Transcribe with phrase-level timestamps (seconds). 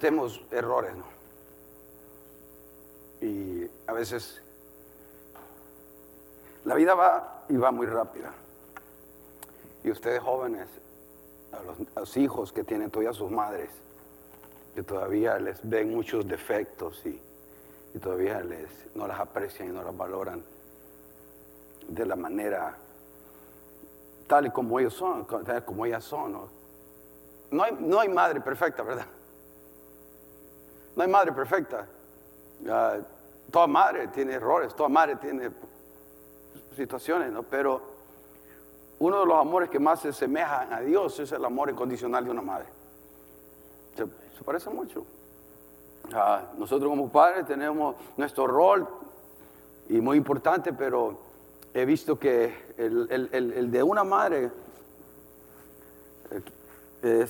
[0.00, 1.04] cometemos errores, ¿no?
[3.20, 4.40] Y a veces
[6.64, 8.32] la vida va y va muy rápida.
[9.84, 10.68] Y ustedes jóvenes,
[11.52, 13.68] a los, hijos que tienen todavía sus madres,
[14.74, 17.20] que todavía les ven muchos defectos y,
[17.98, 20.42] todavía les, no las aprecian y no las valoran
[21.88, 22.74] de la manera
[24.26, 25.26] tal y como ellos son,
[25.66, 26.32] como ellas son.
[26.32, 26.48] ¿no?
[27.50, 29.06] no hay madre perfecta, ¿verdad?
[31.00, 31.86] No hay madre perfecta.
[33.50, 35.50] toda madre tiene errores, toda madre tiene
[36.76, 37.42] situaciones, ¿no?
[37.42, 37.80] Pero
[38.98, 42.30] uno de los amores que más se semejan a Dios es el amor incondicional de
[42.30, 42.66] una madre.
[43.96, 45.06] Se, parece mucho.
[46.58, 48.86] nosotros como padres tenemos nuestro rol
[49.88, 51.18] y muy importante, pero
[51.72, 54.50] he visto que el, de una madre
[57.02, 57.26] eh,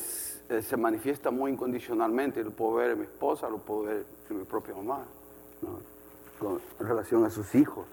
[0.49, 2.43] eh, se manifiesta muy incondicionalmente.
[2.43, 5.05] Lo puedo ver en mi esposa, lo puedo ver en mi propia mamá,
[6.39, 7.87] con relación a sus hijos.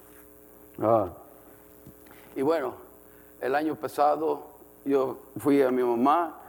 [0.81, 1.09] Ah.
[2.35, 2.75] Y bueno,
[3.41, 4.47] el año pasado
[4.85, 6.39] yo fui a mi mamá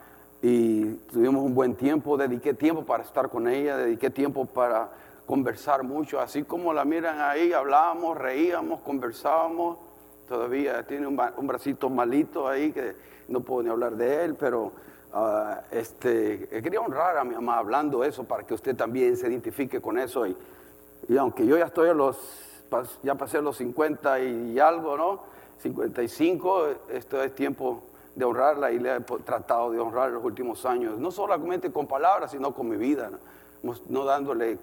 [0.40, 4.90] y tuvimos un buen tiempo, dediqué tiempo para estar con ella, dediqué tiempo para
[5.26, 9.78] conversar mucho, así como la miran ahí, hablábamos, reíamos, conversábamos,
[10.28, 12.94] todavía tiene un, bracito malito ahí que
[13.28, 14.72] no puedo ni hablar de él, pero
[15.12, 19.80] ah, este, quería honrar a mi mamá hablando eso para que usted también se identifique
[19.80, 20.36] con eso y,
[21.08, 22.16] y aunque yo ya estoy a los,
[23.02, 25.20] ya pasé los 50 y algo, ¿no?
[25.62, 27.82] 55, esto es tiempo
[28.14, 32.32] de honrarla y le he tratado de honrar los últimos años, no solamente con palabras,
[32.32, 33.10] sino con mi vida,
[33.88, 34.58] no, dándole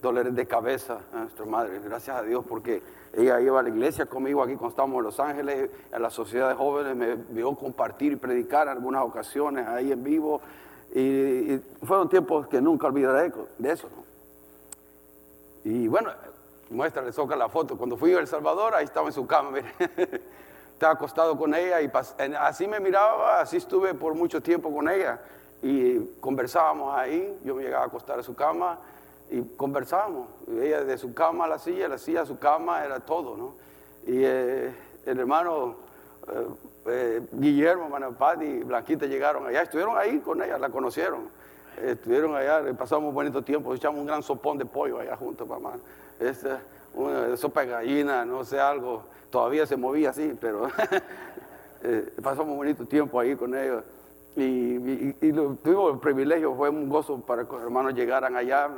[0.00, 1.80] dolores de cabeza a nuestra madre.
[1.84, 5.20] Gracias a Dios porque ella iba a la iglesia conmigo aquí cuando estábamos en Los
[5.20, 9.92] Ángeles, en la sociedad de jóvenes, me vio compartir y predicar en algunas ocasiones ahí
[9.92, 10.40] en vivo.
[10.94, 13.88] Y, fueron tiempos que nunca olvidaré de eso.
[15.64, 16.10] Y bueno,
[16.70, 17.76] muestra, le soca la foto.
[17.76, 19.58] Cuando fui a El Salvador, ahí estaba en su cama,
[20.72, 21.90] estaba acostado con ella y
[22.38, 25.20] así me miraba, así estuve por mucho tiempo con ella.
[25.62, 28.78] Y conversábamos ahí, yo me llegaba a acostar a su cama
[29.30, 30.28] y conversábamos.
[30.60, 33.54] Ella de su cama a la silla, la silla a su cama, era todo, ¿no?
[34.06, 34.72] Y eh,
[35.06, 35.76] el hermano
[36.28, 36.46] eh,
[36.86, 41.28] eh, Guillermo, Manapati y Blanquita llegaron allá, estuvieron ahí con ella, la conocieron.
[41.80, 45.74] Estuvieron allá, pasamos bonito tiempo, echamos un gran sopón de pollo allá juntos, mamá
[46.20, 46.60] esa,
[46.94, 50.68] una sopa de gallina, no sé, algo, todavía se movía así, pero
[51.82, 53.82] eh, pasamos bonito tiempo ahí con ellos.
[54.36, 55.02] Y,
[55.62, 58.70] tuvimos el privilegio, fue un gozo para que los hermanos llegaran allá,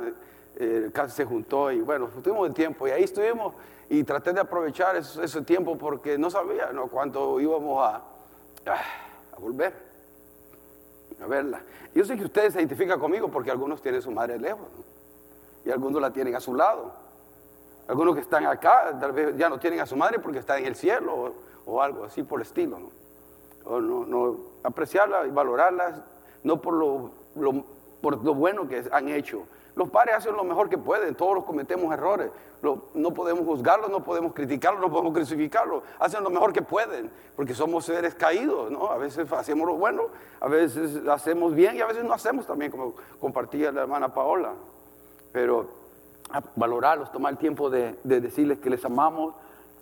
[0.91, 3.53] casi se juntó y bueno, tuvimos el tiempo y ahí estuvimos
[3.89, 6.87] y traté de aprovechar ese, tiempo porque no sabía ¿no?
[6.87, 7.97] cuánto íbamos a,
[8.71, 9.73] a, volver
[11.21, 11.61] a verla.
[11.93, 14.67] Yo sé que ustedes se identifican conmigo porque algunos tienen su madre lejos
[15.65, 16.93] y algunos la tienen a su lado.
[17.87, 20.65] Algunos que están acá tal vez ya no tienen a su madre porque está en
[20.65, 21.33] el cielo
[21.65, 22.79] o, algo así por el estilo.
[22.79, 23.81] ¿no?
[23.81, 26.03] No, apreciarla y valorarla
[26.43, 27.11] no por lo,
[28.01, 29.45] por lo bueno que han hecho.
[29.75, 32.31] Los padres hacen lo mejor que pueden, todos cometemos errores.
[32.61, 35.83] no podemos juzgarlos, no podemos criticarlos, no podemos crucificarlos.
[35.99, 38.91] Hacen lo mejor que pueden, porque somos seres caídos, ¿no?
[38.91, 40.03] A veces hacemos lo bueno,
[40.39, 44.53] a veces hacemos bien y a veces no hacemos también, como compartía la hermana Paola.
[45.31, 45.67] Pero
[46.55, 49.33] valorarlos, tomar el tiempo de, decirles que les amamos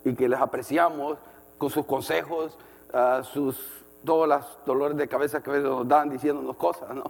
[0.04, 1.18] y que les apreciamos
[1.58, 2.58] con sus consejos,
[2.92, 7.04] uh, sus todos los dolores de cabeza que nos dan diciéndonos cosas, ¿no?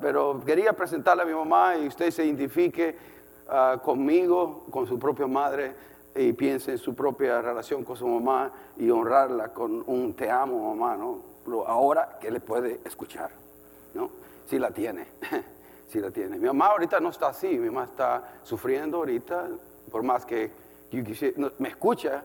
[0.00, 2.96] Pero quería presentarle a mi mamá y usted se identifique
[3.48, 5.74] ah, conmigo, con su propia madre
[6.14, 10.74] y piense en su propia relación con su mamá y honrarla con un te amo
[10.74, 11.20] mamá, ¿no?
[11.66, 13.30] Ahora que le puede escuchar,
[13.94, 14.10] ¿no?
[14.46, 15.06] Si la tiene.
[15.88, 16.38] sí la tiene.
[16.38, 19.48] Mi mamá ahorita no está así, mi mamá está sufriendo ahorita,
[19.90, 20.50] por más que
[20.90, 22.24] yo quisiera, me escucha,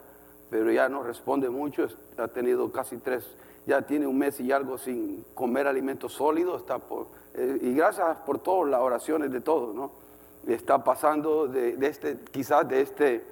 [0.50, 1.88] pero ya no responde mucho,
[2.18, 3.26] ha tenido casi tres,
[3.66, 8.18] ya tiene un mes y algo sin comer alimentos sólidos, está por, eh, y gracias
[8.26, 9.92] por todas las oraciones de todos, ¿no?
[10.48, 13.32] Está pasando de, de este, quizás de este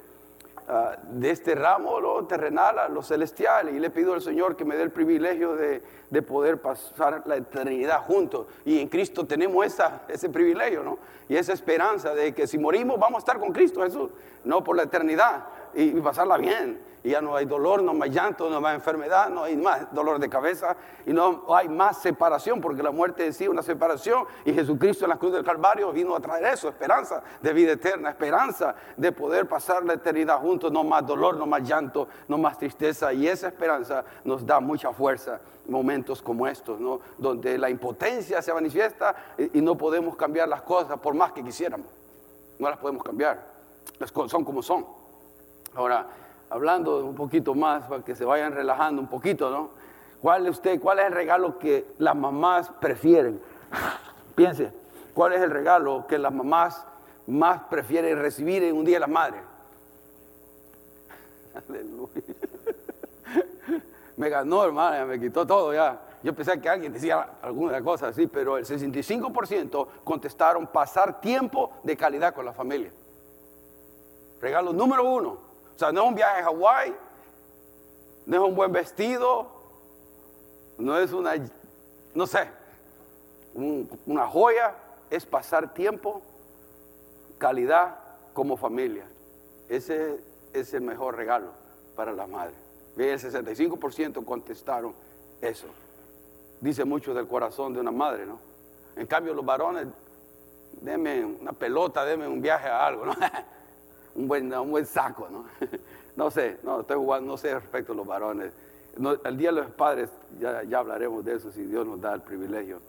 [0.71, 3.75] Ah, de este ramo lo terrenal a lo celestial.
[3.75, 5.81] Y le pido al Señor que me dé el privilegio de,
[6.21, 8.45] poder pasar la eternidad juntos.
[8.65, 10.99] Y en Cristo tenemos esa, ese privilegio, ¿no?
[11.27, 14.11] Y esa esperanza de que si morimos vamos a estar con Cristo Jesús,
[14.43, 15.45] no por la eternidad.
[15.73, 16.79] y, pasarla bien.
[17.03, 19.93] Y ya no hay dolor, no hay llanto, no hay más enfermedad, no hay más
[19.93, 20.75] dolor de cabeza
[21.05, 24.25] y no hay más separación, porque la muerte en sí es una separación.
[24.43, 28.09] Y Jesucristo en la cruz del Calvario vino a traer eso, esperanza de vida eterna,
[28.09, 32.57] esperanza de poder pasar la eternidad juntos, no más dolor, no más llanto, no más
[32.57, 33.13] tristeza.
[33.13, 36.99] Y esa esperanza nos da mucha fuerza momentos como estos, ¿no?
[37.17, 41.87] donde la impotencia se manifiesta y, no podemos cambiar las cosas por más que quisiéramos.
[42.57, 43.39] No las podemos cambiar.
[43.99, 44.85] Las cosas son como son.
[45.75, 46.07] Ahora,
[46.49, 49.69] hablando un poquito más, para que se vayan relajando un poquito, ¿no?
[50.21, 53.41] ¿Cuál es, usted, ¿Cuál es el regalo que las mamás prefieren?
[54.35, 54.71] Piense,
[55.13, 56.85] ¿cuál es el regalo que las mamás
[57.27, 59.37] más prefieren recibir en un día de la madre?
[61.69, 62.21] Aleluya
[64.19, 65.97] me ganó, hermana, me quitó todo ya.
[66.21, 71.95] Yo pensé que alguien decía alguna cosa así, pero el 65% contestaron pasar tiempo de
[71.95, 72.91] calidad con la familia.
[74.41, 75.48] Regalo número uno.
[75.79, 76.93] O sea, no es un viaje a Hawái,
[78.25, 79.47] no es un buen vestido,
[80.77, 81.35] no es una,
[82.13, 82.49] no sé,
[84.05, 84.75] una joya,
[85.09, 86.21] es pasar tiempo,
[87.37, 87.95] calidad
[88.33, 89.05] como familia.
[89.69, 90.19] Ese
[90.51, 91.47] es el mejor regalo
[91.95, 92.55] para la madre.
[92.97, 94.93] El 65% contestaron
[95.39, 95.67] eso.
[96.59, 98.37] Dice mucho del corazón de una madre, ¿no?
[98.97, 99.87] En cambio, los varones,
[100.81, 103.15] denme una pelota, denme un viaje a algo, ¿no?
[104.15, 105.45] un, buen, un buen saco, ¿no?
[106.15, 108.51] no sé, no estoy jugando, no sé respecto a los varones.
[109.23, 110.09] el día de los padres,
[110.39, 112.81] ya, ya hablaremos de eso si Dios nos da el privilegio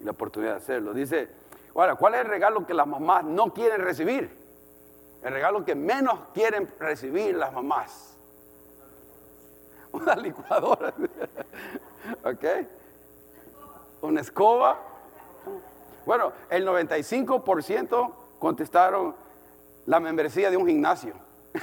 [0.00, 0.94] y la oportunidad de hacerlo.
[0.94, 1.28] Dice,
[1.74, 4.30] ahora, ¿cuál es el regalo que las mamás no quieren recibir?
[5.22, 8.12] El regalo que menos quieren recibir las mamás
[9.92, 10.92] una licuadora,
[12.24, 12.44] ¿ok?
[14.02, 14.78] Una escoba.
[16.04, 19.14] Bueno, el 95% contestaron
[19.86, 21.14] la membresía de un gimnasio.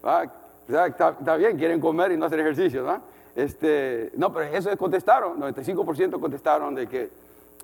[0.00, 0.24] Ah,
[0.68, 3.02] está, bien, quieren comer y no hacer ejercicio, ¿no?
[3.34, 7.10] Este, no, pero eso contestaron, 95% contestaron de que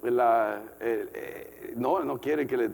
[0.03, 2.71] la, eh, no, no quieren que le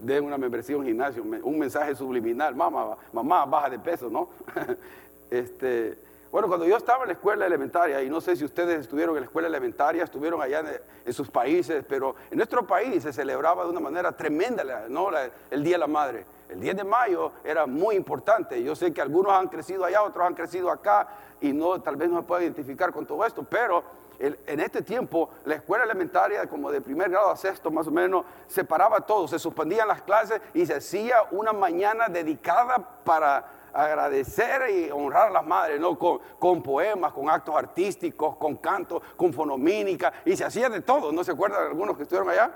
[0.00, 4.28] den una membresía a un gimnasio, un mensaje subliminal, mamá, mamá, baja de peso, ¿no?
[5.30, 5.96] Este,
[6.32, 9.22] bueno, cuando yo estaba en la escuela elementaria, y no sé si ustedes estuvieron en
[9.22, 10.62] la escuela elementaria, estuvieron allá
[11.04, 15.08] en, sus países, pero en nuestro país se celebraba de una manera tremenda ¿no?
[15.50, 16.24] el Día de la Madre.
[16.48, 18.62] El 10 de mayo era muy importante.
[18.62, 21.08] Yo sé que algunos han crecido allá, otros han crecido acá,
[21.40, 23.82] y no, tal vez no se puede identificar con todo esto, pero
[24.20, 28.24] en este tiempo la escuela elementaria, como de primer grado a sexto más o menos,
[28.46, 34.90] separaba todo, se suspendían las clases y se hacía una mañana dedicada para agradecer y
[34.90, 35.98] honrar a las madres, ¿no?
[35.98, 41.12] Con, poemas, con actos artísticos, con canto, con fonomínica, y se hacía de todo.
[41.12, 42.50] ¿No se acuerdan algunos que estuvieron allá?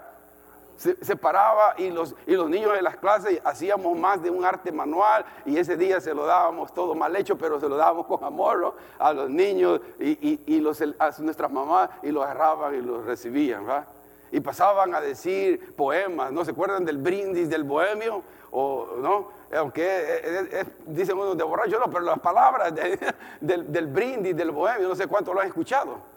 [0.76, 4.72] Se, paraba y los, y los niños de las clases hacíamos más de un arte
[4.72, 8.25] manual y ese día se lo dábamos todo mal hecho, pero se lo dábamos con
[8.25, 13.05] amor a los niños y, y, los, a nuestras mamás y los agarraban y los
[13.05, 13.69] recibían.
[13.69, 13.87] ¿va?
[14.32, 18.25] Y pasaban a decir poemas, ¿no se acuerdan del brindis del bohemio?
[18.50, 19.28] O, ¿no?
[19.56, 22.73] Aunque dicen uno de borracho, no, pero las palabras
[23.41, 26.15] del, brindis, del bohemio, no sé cuánto lo han escuchado.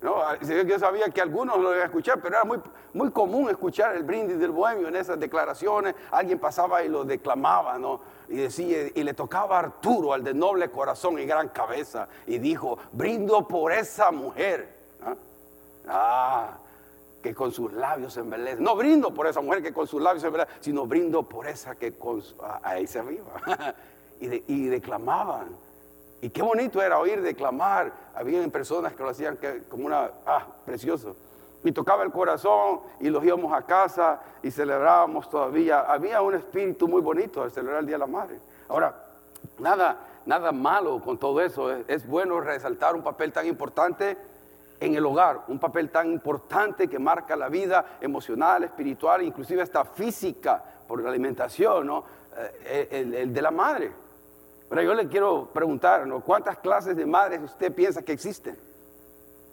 [0.00, 2.60] No, yo sabía que algunos lo iban a escuchar, pero era muy,
[2.92, 5.94] muy común escuchar el brindis del bohemio en esas declaraciones.
[6.10, 8.00] Alguien pasaba y lo declamaba, ¿no?
[8.28, 12.78] Y decía, y le tocaba Arturo, al de noble corazón y gran cabeza, y dijo,
[12.90, 14.74] brindo por esa mujer.
[15.04, 15.14] Ah,
[15.86, 16.58] ah
[17.22, 18.60] que con sus labios se embelece.
[18.60, 21.74] No brindo por esa mujer que con sus labios se embelece, sino brindo por esa
[21.76, 22.22] que con,
[22.62, 23.32] ahí se arriba.
[24.20, 25.56] y, declamaban.
[26.20, 27.92] Y qué bonito era oír declamar.
[28.14, 29.38] Había personas que lo hacían
[29.68, 31.16] como una, ah, precioso.
[31.64, 35.80] Y tocaba el corazón y los íbamos a casa y celebrábamos todavía.
[35.80, 38.38] Había un espíritu muy bonito al celebrar el Día de la Madre.
[38.68, 38.94] Ahora,
[39.58, 41.70] nada, nada malo con todo eso.
[41.86, 44.16] es bueno resaltar un papel tan importante
[44.82, 49.84] en el hogar, un papel tan importante que marca la vida emocional, espiritual, inclusive hasta
[49.84, 52.04] física, por la alimentación, ¿no?
[52.64, 53.92] Eh, el, de la madre.
[54.68, 56.08] Pero yo le quiero preguntar.
[56.24, 58.58] ¿cuántas clases de madres usted piensa que existen?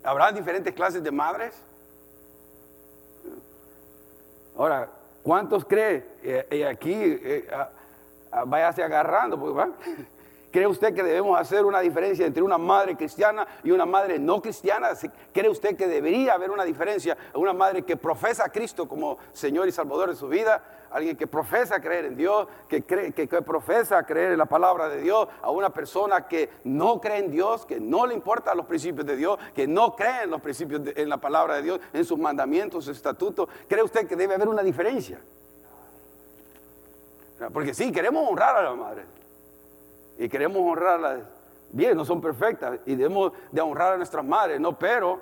[0.03, 1.53] ¿Habrá diferentes clases de madres?
[4.57, 4.89] Ahora,
[5.21, 6.05] ¿cuántos cree?
[6.23, 7.21] Eh, eh, aquí,
[8.47, 9.69] váyase agarrando, pues, ¿va?
[10.51, 14.41] ¿Cree usted que debemos hacer una diferencia entre una madre cristiana y una madre no
[14.41, 14.89] cristiana?
[15.31, 17.15] ¿Cree usted que debería haber una diferencia?
[17.35, 21.27] Una madre que profesa a Cristo como Señor y Salvador de su vida, alguien que
[21.27, 25.69] profesa creer en Dios, que, que, profesa creer en la palabra de Dios, a una
[25.69, 29.67] persona que no cree en Dios, que no le importan los principios de Dios, que
[29.67, 33.47] no cree en los principios, en la palabra de Dios, en sus mandamientos, sus estatutos.
[33.67, 35.19] ¿Cree usted que debe haber una diferencia?
[37.53, 39.19] Porque sí, queremos honrar a la madre.
[40.19, 41.21] Y queremos honrarlas
[41.71, 42.79] bien, no son perfectas.
[42.85, 44.77] Y debemos de honrar a nuestras madres, ¿no?
[44.77, 45.17] Pero,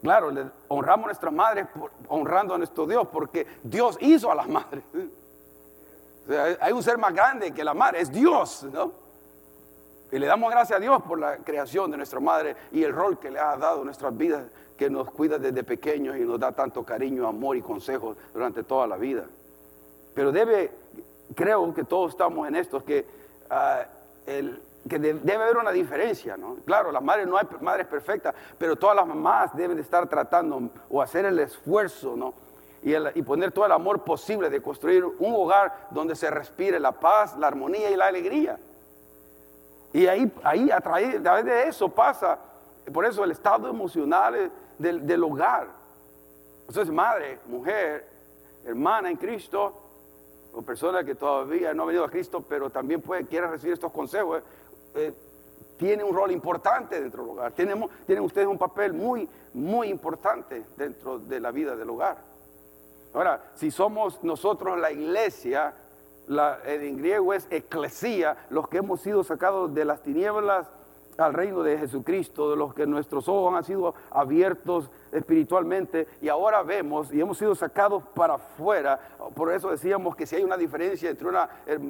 [0.00, 0.30] claro,
[0.68, 1.66] honramos a nuestras madres
[2.08, 4.84] honrando a nuestro Dios, porque Dios hizo a las madres.
[6.60, 8.92] hay un ser más grande que la madre, es Dios, ¿no?
[10.12, 13.18] Y le damos gracias a Dios por la creación de nuestra madre y el rol
[13.18, 14.44] que le ha dado en nuestras vidas,
[14.76, 18.86] que nos cuida desde pequeños y nos da tanto cariño, amor y consejos durante toda
[18.86, 19.24] la vida.
[20.14, 20.70] Pero debe,
[21.34, 23.04] creo que todos estamos en esto, que,
[24.26, 24.56] ah,
[24.88, 26.56] que debe haber una diferencia, ¿no?
[26.64, 30.70] Claro, las madres no hay madres perfectas, pero todas las mamás deben de estar tratando
[30.90, 32.34] o hacer el esfuerzo, ¿no?
[32.82, 36.90] Y, y, poner todo el amor posible de construir un hogar donde se respire la
[36.90, 38.58] paz, la armonía y la alegría.
[39.92, 42.38] Y ahí, ahí a través de eso pasa,
[42.92, 45.68] por eso el estado emocional del, del hogar.
[46.66, 48.08] Entonces, madre, mujer,
[48.64, 49.81] hermana en Cristo,
[50.54, 54.42] o persona que todavía no ha venido a Cristo, pero también puede, recibir estos consejos,
[54.94, 55.12] eh,
[55.78, 57.52] tiene un rol importante dentro del hogar.
[57.52, 62.18] Tenemos, tienen ustedes un papel muy, muy importante dentro de la vida del hogar.
[63.14, 65.74] Ahora, si somos nosotros la iglesia,
[66.28, 70.68] en griego es eclesía, los que hemos sido sacados de las tinieblas
[71.18, 76.62] al reino de Jesucristo, de los que nuestros ojos han sido abiertos espiritualmente y ahora
[76.62, 78.98] vemos y hemos sido sacados para afuera.
[79.34, 81.48] Por eso decíamos que si hay una diferencia entre una,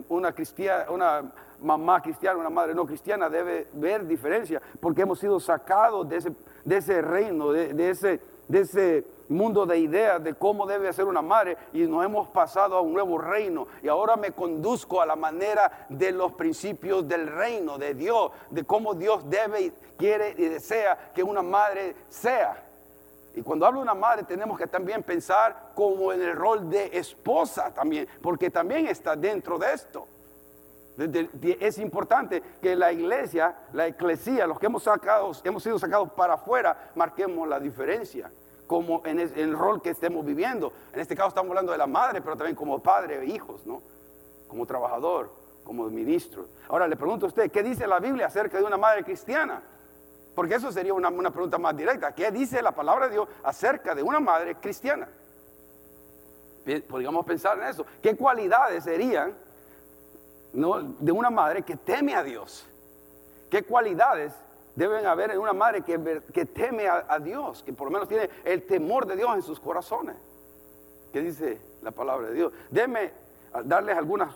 [0.09, 5.39] una, cristiana, una mamá cristiana, una madre no cristiana, debe ver diferencia, porque hemos sido
[5.41, 6.33] sacados de ese,
[6.65, 11.23] de ese reino, de, ese, de ese mundo de ideas de cómo debe ser una
[11.23, 15.17] madre y nos hemos pasado a un nuevo reino y ahora me conduzco a la
[15.17, 21.13] manera de los principios del reino de Dios, de cómo Dios debe, quiere y desea
[21.15, 22.63] que una madre sea.
[23.35, 26.91] Y cuando hablo de una madre tenemos que también pensar como en el rol de
[26.93, 30.07] esposa también, porque también está dentro de esto.
[30.99, 36.35] Es importante que la iglesia, la eclesía, los que hemos, sacado, hemos sido sacados para
[36.35, 38.31] afuera, marquemos la diferencia
[38.67, 40.73] como en el, rol que estemos viviendo.
[40.93, 43.83] En este caso estamos hablando de la madre, pero también como padre e hijos, ¿no?
[44.49, 45.31] Como trabajador,
[45.65, 46.47] como ministro.
[46.69, 49.63] Ahora le pregunto a usted, ¿qué dice la Biblia acerca de una madre cristiana?
[50.35, 52.15] Porque eso sería una, pregunta más directa.
[52.15, 55.09] ¿Qué dice la palabra de Dios acerca de una madre cristiana?
[56.89, 57.85] Podríamos pensar en eso.
[58.01, 59.35] ¿Qué cualidades serían
[60.53, 62.67] de una madre que teme a Dios?
[63.51, 64.33] ¿Qué cualidades
[64.75, 68.31] deben haber en una madre que, que teme a, Dios, que por lo menos tiene
[68.45, 70.17] el temor de Dios en sus corazones.
[71.13, 72.53] ¿Qué dice la palabra de Dios?
[72.71, 73.13] Déme
[73.65, 74.35] darles algunas,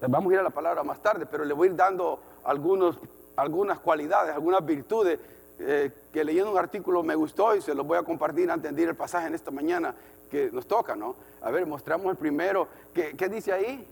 [0.00, 2.98] vamos a ir a la palabra más tarde, pero le voy a ir dando algunos,
[3.36, 5.18] algunas cualidades, algunas virtudes
[5.58, 8.82] eh, que leyendo un artículo me gustó y se los voy a compartir antes de
[8.84, 9.94] el pasaje en esta mañana
[10.30, 11.16] que nos toca, ¿no?
[11.42, 12.68] A ver, mostramos el primero.
[12.94, 13.86] ¿Qué, qué dice ahí?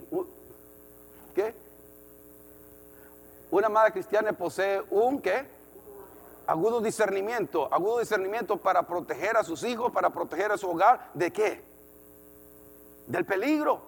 [3.51, 5.57] Una madre cristiana posee un, ¿qué?
[6.47, 11.11] agudo discernimiento, agudo discernimiento para proteger a sus hijos, para proteger a su hogar.
[11.13, 11.61] ¿De qué?
[13.05, 13.81] Del peligro,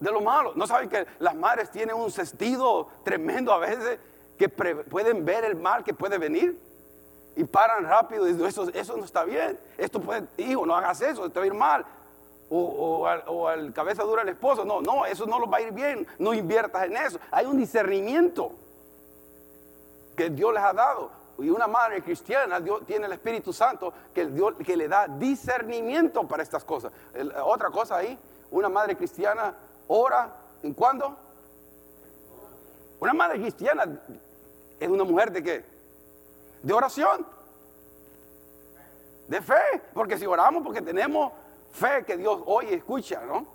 [0.00, 0.52] de lo malo.
[0.54, 3.98] ¿No saben que las madres tienen un sentido tremendo a veces
[4.38, 6.58] que pueden ver el mal que puede venir?
[7.34, 9.58] Y paran rápido y eso, eso no está bien.
[9.76, 11.86] Esto puede, hijo, no hagas eso, te va a mal.
[12.48, 14.64] O, o, al, cabeza dura el esposo.
[14.64, 16.06] No, no, eso no lo va a ir bien.
[16.18, 17.18] No inviertas en eso.
[17.30, 18.52] Hay un discernimiento
[20.16, 21.10] que Dios les ha dado.
[21.38, 26.26] Y una madre cristiana Dios, tiene el Espíritu Santo que, Dios, que le da discernimiento
[26.26, 26.92] para estas cosas.
[27.44, 28.18] otra cosa ahí,
[28.50, 29.54] una madre cristiana
[29.88, 31.16] ora, ¿en cuándo?
[33.00, 33.84] Una madre cristiana
[34.80, 35.64] es una mujer de qué?
[36.62, 37.26] De oración.
[39.28, 39.82] De fe.
[39.92, 41.32] Porque si oramos, porque tenemos
[41.76, 43.46] fe que Dios oye y escucha, ¿no?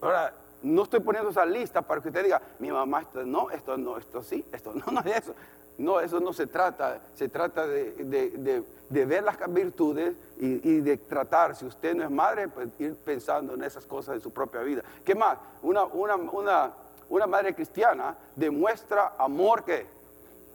[0.00, 3.76] Ahora, no estoy poniendo esa lista para que usted diga, mi mamá, esto no, esto
[3.76, 5.34] no, esto sí, esto no, no es eso.
[5.78, 11.64] No, eso no se trata, se trata de, ver las virtudes y, de tratar, si
[11.64, 14.82] usted no es madre, pues ir pensando en esas cosas en su propia vida.
[15.02, 15.38] ¿Qué más?
[15.62, 16.72] Una, una,
[17.08, 19.86] una madre cristiana demuestra amor que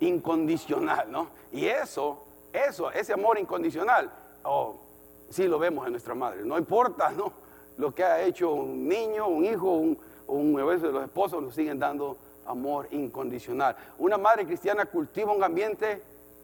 [0.01, 1.29] incondicional, ¿no?
[1.51, 4.11] Y eso, eso, ese amor incondicional,
[4.43, 4.86] oh,
[5.29, 7.31] sí lo vemos en nuestra madre, no importa, ¿no?
[7.77, 11.53] lo que ha hecho un niño, un hijo, un, un a veces los esposos nos
[11.53, 13.75] siguen dando amor incondicional.
[13.99, 16.01] Una madre cristiana cultiva un ambiente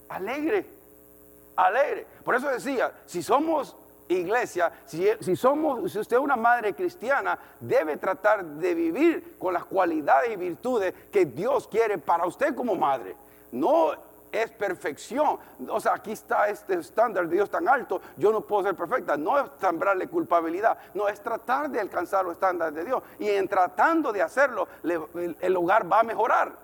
[0.09, 0.65] alegre,
[1.55, 2.05] alegre.
[2.23, 3.75] Por eso decía, si somos
[4.09, 9.53] iglesia, si, si, somos, si usted es una madre cristiana, debe tratar de vivir con
[9.53, 13.15] las cualidades y virtudes que Dios quiere para usted como madre.
[13.51, 13.93] No
[14.33, 15.37] es perfección.
[15.69, 19.15] O sea, aquí está este estándar de Dios tan alto, yo no puedo ser perfecta.
[19.15, 23.03] No es sembrarle culpabilidad, no es tratar de alcanzar los estándares de Dios.
[23.19, 26.63] Y en tratando de hacerlo, el hogar va a mejorar.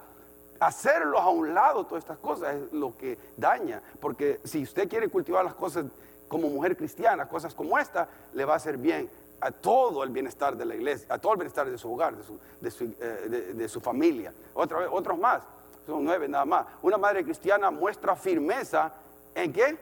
[0.59, 3.81] Hacerlo a un lado, todas estas cosas, es lo que daña.
[4.01, 5.85] Porque si usted quiere cultivar las cosas
[6.27, 9.09] como mujer cristiana, cosas como esta, le va a hacer bien
[9.41, 12.71] a todo el bienestar de la iglesia, a todo el bienestar de su hogar, de
[12.71, 14.33] su, eh, familia.
[14.53, 15.43] Otra vez, otros más,
[15.89, 16.65] son nueve nada más.
[16.81, 18.93] Una madre cristiana muestra firmeza
[19.36, 19.77] en qué?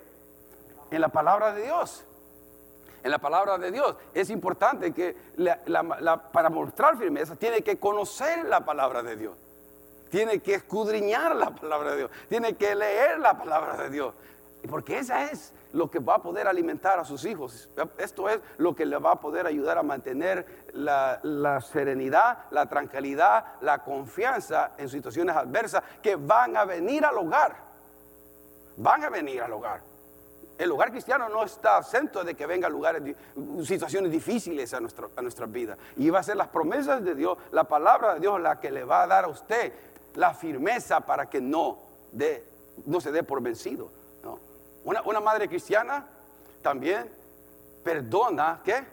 [0.90, 2.04] En la palabra de Dios.
[3.04, 3.96] En la palabra de Dios.
[4.14, 5.16] Es importante que
[6.32, 9.36] para mostrar firmeza tiene que conocer la palabra de Dios.
[10.10, 12.12] Tiene que escudriñar la palabra de Dios.
[12.30, 14.14] Tiene que leer la palabra de Dios.
[14.70, 17.70] Porque esa es lo que va a poder alimentar a sus hijos.
[17.98, 23.46] Esto es lo que le va a poder ayudar a mantener la, serenidad, la tranquilidad,
[23.62, 27.56] la confianza en situaciones adversas que van a venir al hogar.
[28.78, 29.82] Van a venir al hogar.
[30.58, 33.16] El hogar cristiano no está exento de que vengan lugares,
[33.64, 35.78] situaciones difíciles a, nuestro, a nuestras vidas.
[35.98, 38.84] Y va a ser las promesas de Dios, la palabra de Dios, la que le
[38.84, 39.72] va a dar a usted
[40.16, 41.78] la firmeza para que no,
[42.86, 43.92] no se dé por vencido.
[44.88, 46.08] Una, madre cristiana
[46.62, 47.12] también
[47.84, 48.86] perdona, ¿qué?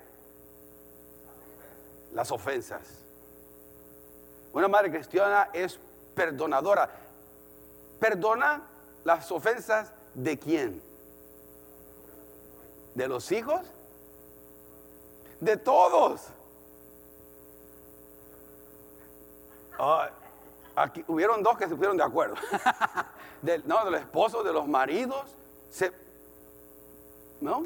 [2.12, 2.82] Las ofensas.
[4.52, 5.78] Una madre cristiana es
[6.16, 6.90] perdonadora.
[8.00, 8.62] ¿Perdona
[9.04, 10.82] las ofensas de quién?
[12.96, 13.60] ¿De los hijos?
[15.38, 16.22] De todos.
[20.74, 22.34] aquí hubieron dos que se pusieron de acuerdo.
[23.64, 25.36] no, de los esposos, de los maridos,
[27.40, 27.64] ¿No?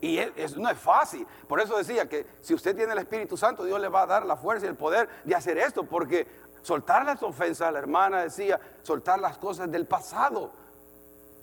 [0.00, 0.18] Y
[0.56, 1.26] no es fácil.
[1.46, 4.24] Por eso decía que si usted tiene el Espíritu Santo, Dios le va a dar
[4.24, 5.84] la fuerza y el poder de hacer esto.
[5.84, 6.26] Porque
[6.62, 10.50] soltar las ofensas, la hermana decía, soltar las cosas del pasado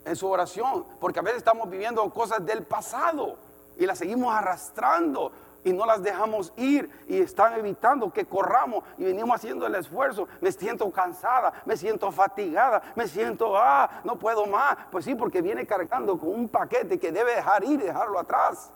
[0.05, 0.85] en su oración.
[0.99, 3.37] Porque a veces estamos viviendo cosas del pasado
[3.77, 5.31] y las seguimos arrastrando
[5.67, 10.25] y no las dejamos ir y están evitando que corramos y venimos haciendo el esfuerzo.
[10.39, 14.77] Me siento cansada, me siento fatigada, me siento, ah, no puedo más.
[14.89, 18.71] Pues sí, porque viene cargando con un paquete que debe dejar ir y dejarlo atrás.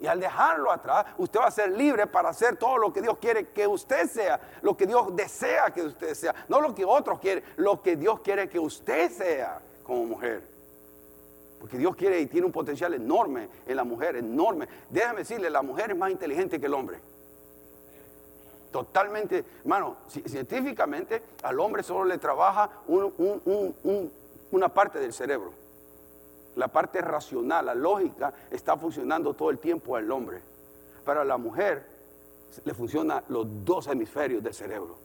[0.00, 3.18] Y al dejarlo atrás, usted va a ser libre para hacer todo lo que Dios
[3.18, 7.20] quiere que usted sea, lo que Dios desea que usted sea, no lo que otros
[7.20, 10.55] quieren, lo que Dios quiere que usted sea como mujer.
[11.58, 14.68] Porque Dios quiere y tiene un potencial enorme en la mujer, enorme.
[14.90, 16.98] Déjame decirle, la mujer es más inteligente que el hombre.
[18.70, 22.82] Totalmente, hermano, científicamente al hombre solo le trabaja
[24.50, 25.52] una parte del cerebro.
[26.56, 30.42] La parte racional, la lógica, está funcionando todo el tiempo al hombre.
[31.04, 31.86] Pero a la mujer
[32.64, 34.98] le funcionan los dos hemisferios del cerebro.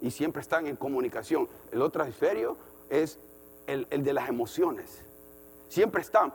[0.00, 1.48] Y siempre están en comunicación.
[1.72, 2.56] El otro hemisferio
[2.88, 3.18] es
[3.66, 5.02] el de las emociones
[5.68, 6.32] siempre están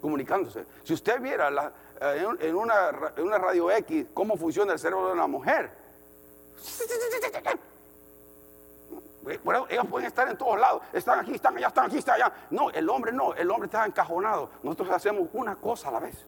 [0.00, 0.66] comunicándose.
[0.82, 5.70] Si usted viera eh, en, una, radio X cómo funciona el cerebro de una mujer,
[9.42, 12.32] bueno, ellos pueden estar en todos lados, están aquí, están allá, están aquí, están allá.
[12.50, 14.50] No, el hombre no, el hombre está encajonado.
[14.62, 16.26] Nosotros hacemos una cosa a la vez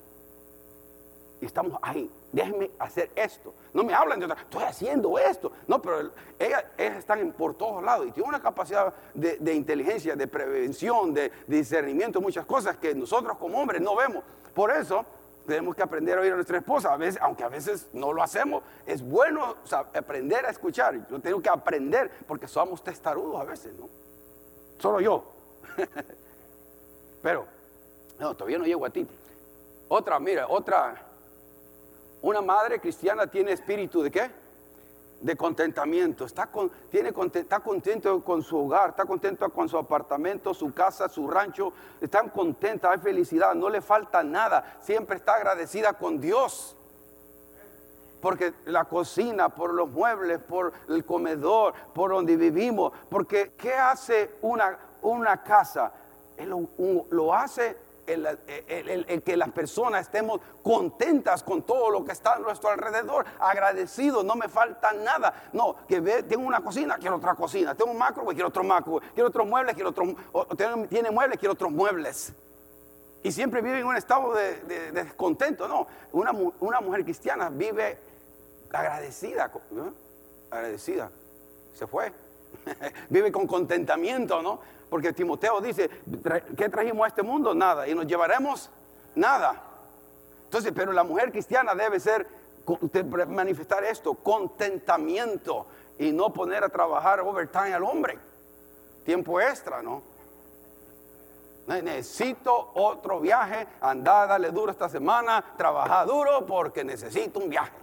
[1.47, 2.11] estamos ahí.
[2.33, 3.55] Déjenme hacer esto.
[3.73, 4.41] No me hablan de otra.
[4.41, 5.53] Estoy haciendo esto.
[5.67, 11.15] No, pero ellas, están por todos lados y tienen una capacidad de, inteligencia, de prevención,
[11.15, 14.23] de, discernimiento, muchas cosas que nosotros como hombres no vemos.
[14.55, 15.05] Por eso
[15.47, 16.93] tenemos que aprender a oír a nuestra esposa.
[16.93, 19.57] A veces, aunque a veces no lo hacemos, es bueno
[19.95, 21.09] aprender a escuchar.
[21.09, 23.89] Yo tengo que aprender porque somos testarudos a veces, ¿no?
[24.79, 25.33] Solo yo.
[27.23, 27.47] pero,
[28.19, 29.07] no, todavía no llego a ti.
[29.89, 31.06] Otra, mira, otra
[32.23, 34.31] una madre cristiana tiene espíritu de qué?
[35.21, 36.25] De contentamiento.
[36.25, 36.49] Está,
[36.91, 41.73] tiene, está contento con su hogar, está contento con su apartamento, su casa, su rancho.
[42.01, 44.79] Está contenta, hay felicidad, no le falta nada.
[44.83, 46.77] Siempre está agradecida con Dios.
[48.21, 52.93] Porque la cocina, por los muebles, por el comedor, por donde vivimos.
[53.09, 55.93] Porque ¿qué hace una, una casa?
[57.11, 62.71] lo hace el, que las personas estemos contentas con todo lo que está a nuestro
[62.71, 65.49] alrededor, agradecidos, no me falta nada.
[65.53, 69.01] No, que ve, tengo una cocina, quiero otra cocina, tengo un macro, quiero otro macro,
[69.15, 72.33] quiero otros muebles, quiero otros, tiene muebles, quiero otros muebles.
[73.23, 75.87] Y siempre vive en un estado de, descontento, no.
[76.13, 77.99] Una, una, mujer cristiana vive
[78.73, 79.51] agradecida,
[80.51, 81.11] agradecida.
[81.75, 82.13] Se fue.
[83.11, 84.61] vive con contentamiento, ¿no?
[84.89, 85.91] Porque Timoteo dice,
[86.57, 87.55] ¿qué trajimos a este mundo?
[87.55, 87.89] Nada.
[87.89, 88.71] Y nos llevaremos
[89.15, 89.63] nada.
[90.45, 92.27] Entonces, pero la mujer cristiana debe ser,
[93.29, 95.67] manifestar esto, contentamiento
[95.99, 98.19] y no poner a trabajar overtime al hombre.
[99.05, 100.03] tiempo extra, ¿no?
[101.67, 107.77] Necesito otro viaje, andá, dale duro esta semana, trabaja duro porque necesito un viaje.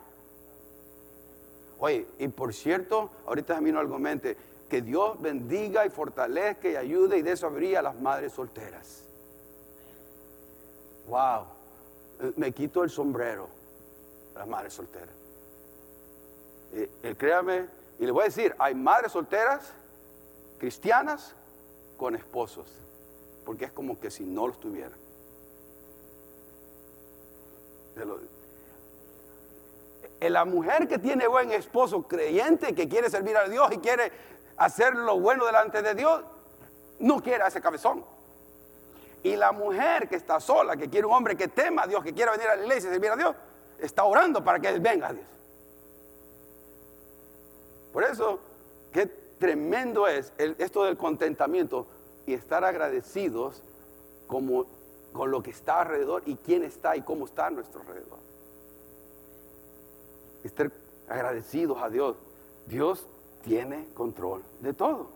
[1.80, 4.38] Oye, y por cierto, ahorita vino algo en mente,
[4.74, 9.04] que Dios bendiga y fortalezca y ayude y dé sabiduría a las madres solteras.
[11.08, 11.44] Wow,
[12.20, 13.48] eh, me quito el sombrero
[14.34, 15.14] las madres solteras.
[16.74, 17.68] Eh, eh, créame,
[18.00, 19.72] y le voy a decir, hay madres solteras
[20.58, 21.36] cristianas
[21.96, 22.66] con esposos,
[23.46, 24.98] porque es como que si no los tuvieran.
[30.20, 34.96] La mujer que tiene buen esposo creyente, que quiere servir a Dios y quiere hacer
[34.96, 36.24] lo bueno delante de Dios,
[37.00, 38.04] no quiere a ese cabezón.
[39.24, 42.14] Y la mujer que está sola, que quiere un hombre que tema a Dios, que
[42.14, 43.36] quiera venir a la iglesia y servir a Dios,
[43.80, 45.26] está orando para que Él venga a Dios.
[47.94, 48.40] Por eso,
[48.92, 49.06] qué
[49.40, 51.88] tremendo es esto del contentamiento
[52.26, 53.62] y estar agradecidos
[54.28, 54.66] como,
[55.14, 58.20] con lo que está alrededor y quién está y cómo está a nuestro alrededor.
[60.44, 60.72] Estar
[61.08, 62.18] agradecidos a Dios.
[62.66, 63.08] Dios
[63.44, 65.08] tiene control de todo.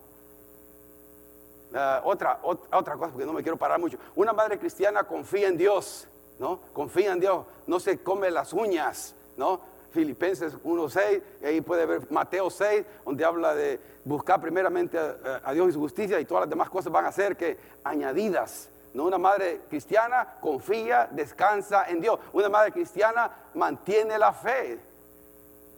[2.03, 3.97] Otra, otra cosa, porque no me quiero parar mucho.
[4.15, 6.07] Una madre cristiana confía en Dios,
[6.39, 6.59] ¿no?
[6.73, 9.59] Confía en Dios, no se come las uñas, ¿no?
[9.91, 15.69] Filipenses 1.6, ahí puede ver Mateo 6, donde habla de buscar primeramente a, a, Dios
[15.69, 18.69] y su justicia y todas las demás cosas van a ser que añadidas.
[18.93, 19.05] ¿no?
[19.05, 22.19] Una madre cristiana confía, descansa en Dios.
[22.33, 24.79] Una madre cristiana mantiene la fe.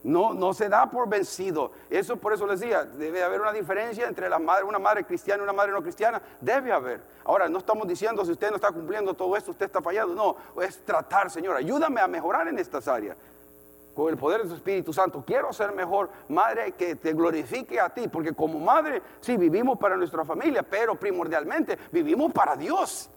[0.03, 1.71] No, no se da por vencido.
[1.89, 5.41] Eso por eso les decía, debe haber una diferencia entre la madre, una madre cristiana
[5.41, 6.21] y una madre no cristiana.
[6.39, 7.01] Debe haber.
[7.25, 10.15] Ahora, no estamos diciendo si usted no está cumpliendo todo esto, usted está fallando.
[10.15, 13.17] No, es tratar, Señor, ayúdame a mejorar en estas áreas.
[13.93, 18.07] Con el poder de Espíritu Santo, quiero ser mejor madre que te glorifique a ti,
[18.07, 23.09] porque como madre, sí vivimos para nuestra familia, pero primordialmente vivimos para Dios.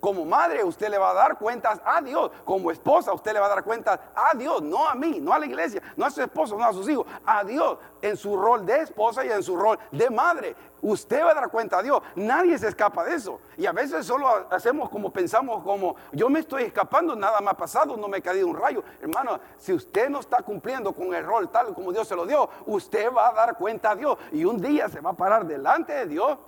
[0.00, 2.30] Como madre usted le va a dar cuentas a Dios.
[2.44, 5.38] Como esposa usted le va a dar cuentas a Dios, no a mí, no a
[5.38, 8.64] la iglesia, no a su esposo, no a sus hijos, a Dios en su rol
[8.64, 10.54] de esposa y en su rol de madre.
[10.80, 12.00] Usted va a dar cuenta a Dios.
[12.14, 13.40] Nadie se escapa de eso.
[13.56, 17.96] Y a veces solo hacemos como pensamos, como yo me estoy escapando, nada más pasado,
[17.96, 18.84] no me ha caído un rayo.
[19.00, 22.48] Hermano, si usted no está cumpliendo con el rol tal como Dios se lo dio,
[22.66, 24.16] usted va a dar cuenta a Dios.
[24.30, 26.38] Y un día se va a parar delante de Dios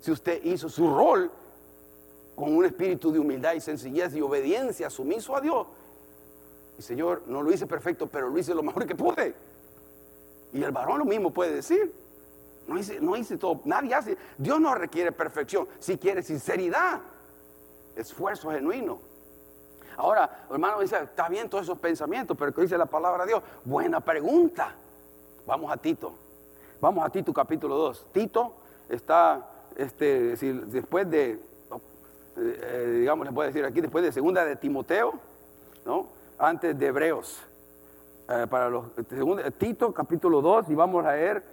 [0.00, 1.30] si usted hizo su rol
[2.36, 5.66] con un espíritu de humildad y sencillez y obediencia, sumiso a Dios.
[6.78, 9.34] Y Señor, no lo hice perfecto, pero lo hice lo mejor que pude.
[10.52, 11.92] Y el varón lo mismo puede decir.
[12.68, 14.18] No hice, no hice todo, nadie hace.
[14.36, 17.00] Dios no requiere perfección, si quiere sinceridad,
[17.96, 18.98] esfuerzo genuino.
[19.96, 23.42] Ahora, hermano dice, está bien todos esos pensamientos, pero ¿qué dice la palabra de Dios?
[23.64, 24.74] Buena pregunta.
[25.46, 26.12] Vamos a Tito.
[26.82, 28.08] Vamos a Tito capítulo 2.
[28.12, 28.56] Tito
[28.90, 31.40] está, este, después de
[32.36, 35.14] eh, digamos, le puedo decir aquí, después de segunda de Timoteo,
[35.84, 36.08] ¿no?
[36.38, 37.42] Antes de Hebreos.
[38.28, 38.86] Eh, para los,
[39.58, 41.44] Tito capítulo 2 y vamos a leer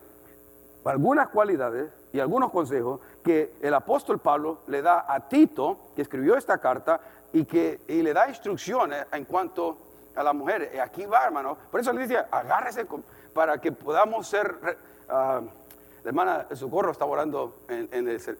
[0.85, 6.35] algunas cualidades y algunos consejos que el apóstol Pablo le da a Tito, que escribió
[6.35, 6.99] esta carta,
[7.31, 9.77] y que y le da instrucciones en cuanto
[10.15, 10.71] a la mujer.
[10.75, 11.57] Y aquí va, hermano.
[11.71, 12.85] Por eso le dice, agárrese
[13.33, 14.77] para que podamos ser...
[15.09, 15.62] Uh,
[16.03, 17.55] la hermana Socorro está orando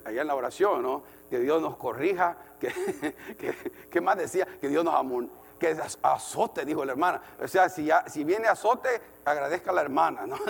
[0.05, 1.03] allá en la oración, ¿no?
[1.29, 6.91] Que Dios nos corrija, que, más decía, que Dios nos amor, que azote, dijo la
[6.91, 7.21] hermana.
[7.41, 7.89] O sea, si,
[8.25, 8.89] viene azote,
[9.23, 10.27] agradezca a la hermana.
[10.27, 10.37] No,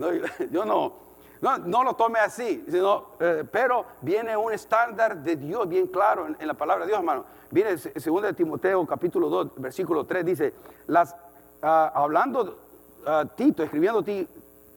[0.50, 0.94] yo no,
[1.40, 6.46] no, lo tome así, sino, eh, pero viene un estándar de Dios bien claro en,
[6.46, 7.24] la palabra de Dios, hermano.
[7.52, 10.54] Viene segundo de Timoteo, capítulo 2, versículo 3, dice,
[10.88, 11.14] las,
[11.62, 12.58] ah, hablando
[13.06, 14.02] a Tito, escribiendo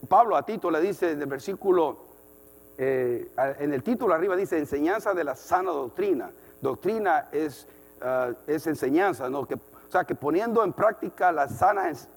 [0.06, 1.98] Pablo a Tito le dice en el versículo,
[2.78, 6.30] eh, en el título arriba dice enseñanza de la sana doctrina.
[6.60, 7.66] Doctrina es,
[8.00, 9.46] ah, es enseñanza, ¿no?
[9.46, 12.08] Que, o sea, que poniendo en práctica las sanas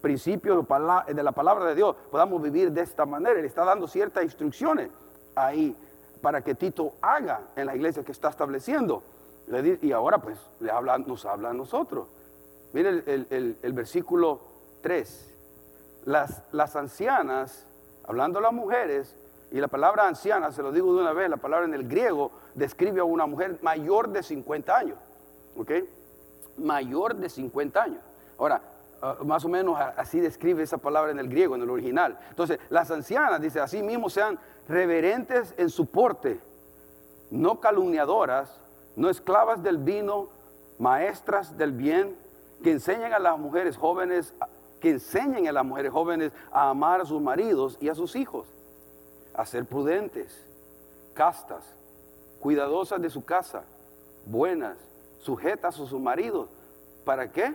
[0.00, 0.66] principios
[1.06, 3.38] de la palabra de Dios, podamos vivir de esta manera.
[3.38, 4.90] Él está dando ciertas instrucciones
[5.34, 5.76] ahí
[6.20, 9.02] para que Tito haga en la iglesia que está estableciendo.
[9.82, 12.08] Y ahora pues le habla, nos habla a nosotros.
[12.72, 14.40] Mire el, el, el versículo
[14.82, 15.33] 3
[16.04, 17.66] las, ancianas,
[18.06, 19.16] hablando las mujeres,
[19.50, 22.32] y la palabra anciana, se lo digo de una vez, la palabra en el griego
[22.54, 24.98] describe a una mujer mayor de 50 años.
[25.56, 25.70] ¿Ok?
[26.58, 28.00] Mayor de 50 años.
[28.36, 28.60] Ahora,
[29.00, 32.18] ah, más o menos así describe esa palabra en el griego, en el original.
[32.30, 36.40] Entonces, las ancianas, dice, así mismo sean reverentes en su porte,
[37.30, 38.60] no calumniadoras,
[38.96, 40.28] no esclavas del vino,
[40.78, 42.16] maestras del bien,
[42.64, 44.34] que enseñen a las mujeres jóvenes
[44.84, 48.46] que enseñen a las mujeres jóvenes a amar a sus maridos y a sus hijos.
[49.32, 50.46] a ser prudentes,
[51.14, 51.64] castas,
[52.38, 53.64] cuidadosas de su casa,
[54.26, 54.76] buenas,
[55.20, 56.50] sujetas a sus maridos.
[57.06, 57.54] ¿Para qué?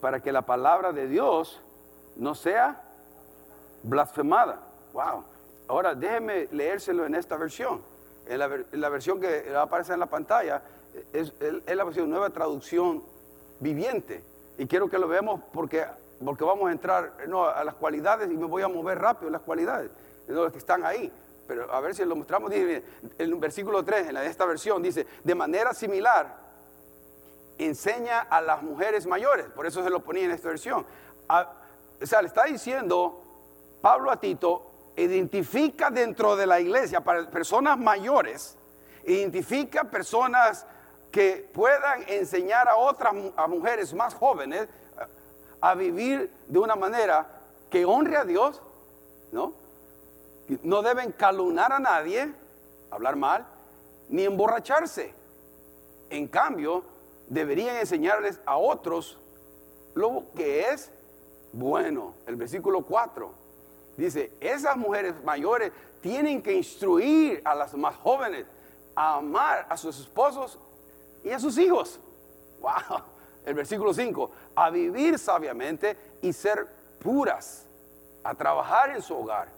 [0.00, 1.60] Para que la palabra de Dios
[2.14, 2.80] no sea
[3.82, 4.60] blasfemada.
[4.92, 5.24] Wow.
[5.66, 7.82] Ahora déjeme leérselo en esta versión.
[8.28, 10.62] En la, versión que va a aparecer en la pantalla
[11.12, 13.02] es, la versión nueva traducción
[13.58, 14.22] viviente.
[14.56, 15.84] Y quiero que lo veamos porque,
[16.24, 17.12] porque vamos a entrar
[17.54, 19.90] a las cualidades y me voy a mover rápido las cualidades,
[20.26, 21.12] de los que están ahí.
[21.46, 22.50] Pero a ver si lo mostramos.
[22.52, 22.82] en
[23.18, 26.36] el versículo 3, en esta versión, dice, de manera similar,
[27.58, 29.46] enseña a las mujeres mayores.
[29.46, 30.86] Por eso se lo ponía en esta versión.
[31.28, 33.22] o sea, le está diciendo
[33.82, 38.56] Pablo a Tito, identifica dentro de la iglesia para personas mayores,
[39.04, 40.66] identifica personas
[41.10, 44.68] que puedan enseñar a otras a mujeres más jóvenes
[45.64, 47.26] a vivir de una manera
[47.70, 48.60] que honre a Dios,
[49.32, 49.54] ¿no?
[50.62, 52.30] No deben calumnar a nadie,
[52.90, 53.46] hablar mal,
[54.10, 55.14] ni emborracharse.
[56.10, 56.84] En cambio,
[57.28, 59.16] deberían enseñarles a otros
[59.94, 60.90] lo que es
[61.54, 62.12] bueno.
[62.26, 63.32] El versículo 4
[63.96, 65.72] Dice, esas mujeres mayores
[66.02, 68.44] tienen que instruir a las más jóvenes
[68.94, 70.58] a amar a sus esposos
[71.24, 71.98] y a sus hijos.
[72.60, 73.13] Wow.
[73.44, 76.66] El versículo 5, a vivir sabiamente y ser
[76.98, 77.66] puras,
[78.22, 79.48] a trabajar en su hogar,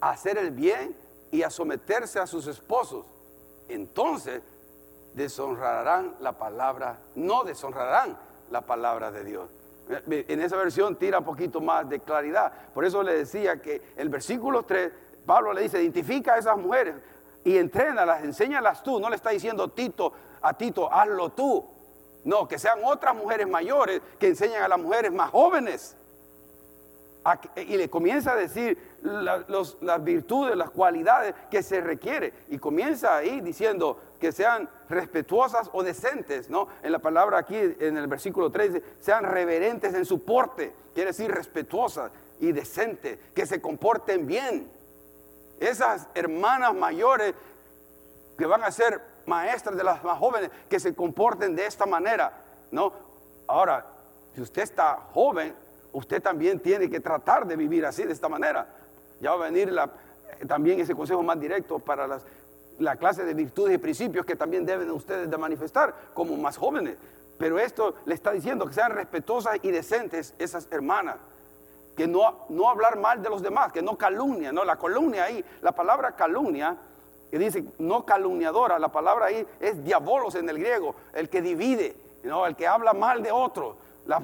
[0.00, 0.94] a hacer el bien
[1.30, 3.04] y a someterse a sus esposos.
[3.68, 4.42] Entonces
[5.14, 8.16] deshonrarán la palabra, no deshonrarán
[8.50, 9.50] la palabra de Dios.
[10.06, 12.52] En esa versión tira un poquito más de claridad.
[12.72, 14.92] Por eso le decía que el versículo 3,
[15.26, 16.94] Pablo le dice, identifica a esas mujeres
[17.44, 18.98] y entrénalas, enséñalas tú.
[18.98, 21.73] No le está diciendo Tito a Tito, hazlo tú.
[22.24, 25.96] No, que sean otras mujeres mayores que enseñan a las mujeres más jóvenes.
[27.56, 32.34] Y le comienza a decir las virtudes, las cualidades que se requiere.
[32.48, 36.68] Y comienza ahí diciendo, que sean respetuosas o decentes, ¿no?
[36.82, 41.30] En la palabra aquí, en el versículo 3, sean reverentes en su porte, quiere decir
[41.30, 42.10] respetuosas
[42.40, 44.70] y decentes, que se comporten bien.
[45.60, 47.34] Esas hermanas mayores
[48.36, 52.32] que van a ser maestras de las más jóvenes, que se comporten de esta manera,
[52.70, 52.92] ¿no?
[53.46, 53.86] Ahora,
[54.34, 55.54] si usted está joven,
[55.92, 58.66] usted también tiene que tratar de vivir así, de esta manera.
[59.20, 59.74] Ya va a venir
[60.48, 62.24] también ese consejo más directo para las
[62.78, 66.96] la clase de virtudes y principios que también deben ustedes de manifestar como más jóvenes.
[67.38, 71.16] Pero esto le está diciendo que sean respetuosas y decentes esas hermanas,
[71.96, 75.44] que no, no hablar mal de los demás, que no calumnia, no, la calumnia ahí,
[75.62, 76.76] la palabra calumnia,
[77.34, 81.96] que dice no calumniadora, la palabra ahí es diabolos en el griego, el que divide,
[82.22, 82.46] ¿no?
[82.46, 83.76] el que habla mal de otro.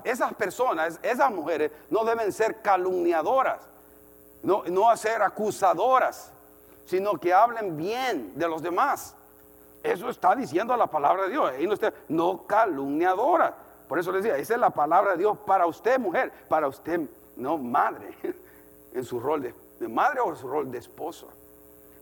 [0.04, 3.60] esas personas, esas mujeres no deben ser calumniadoras,
[4.44, 6.32] no, no ser acusadoras
[6.90, 9.14] sino que hablen bien de los demás.
[9.82, 11.52] Eso está diciendo la palabra de Dios.
[11.60, 11.74] Y no,
[12.08, 13.56] no calumniadora.
[13.88, 17.00] Por eso les decía, esa es la palabra de Dios para usted, mujer, para usted,
[17.36, 18.12] no madre,
[18.92, 21.26] en su rol de, madre o en su rol de esposa.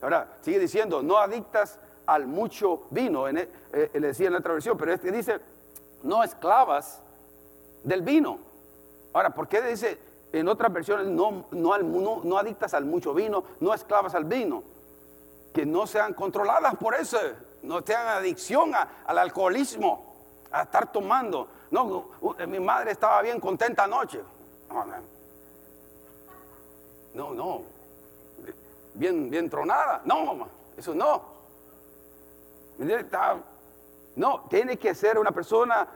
[0.01, 4.39] Ahora, sigue diciendo, no adictas al mucho vino, en, e, eh, le decía en la
[4.39, 5.41] otra versión, pero este dice,
[6.03, 7.03] no esclavas
[7.85, 8.39] del vino.
[9.13, 9.99] Ahora, ¿por qué dice
[10.33, 14.63] en otras versiones, no, no, no, adictas al mucho vino, no esclavas al vino,
[15.55, 17.19] que no sean controladas por eso,
[17.63, 20.09] no tengan adicción al alcoholismo,
[20.51, 21.49] a estar tomando.
[21.71, 22.11] No,
[22.47, 24.23] mi madre estaba bien contenta anoche.
[27.15, 27.63] No, no,
[28.99, 30.03] bien, bien tronada.
[30.05, 31.39] No, mamá, eso no.
[34.17, 35.89] No, tiene que ser una persona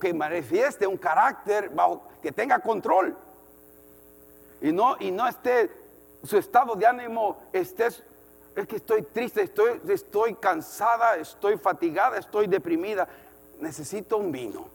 [0.00, 1.70] que manifieste un carácter
[2.22, 3.16] que tenga control
[4.60, 5.70] y no, y no esté,
[6.24, 12.46] su estado de ánimo esté, es que estoy triste, estoy, estoy cansada, estoy fatigada, estoy
[12.46, 13.06] deprimida.
[13.60, 14.66] Necesito un vino.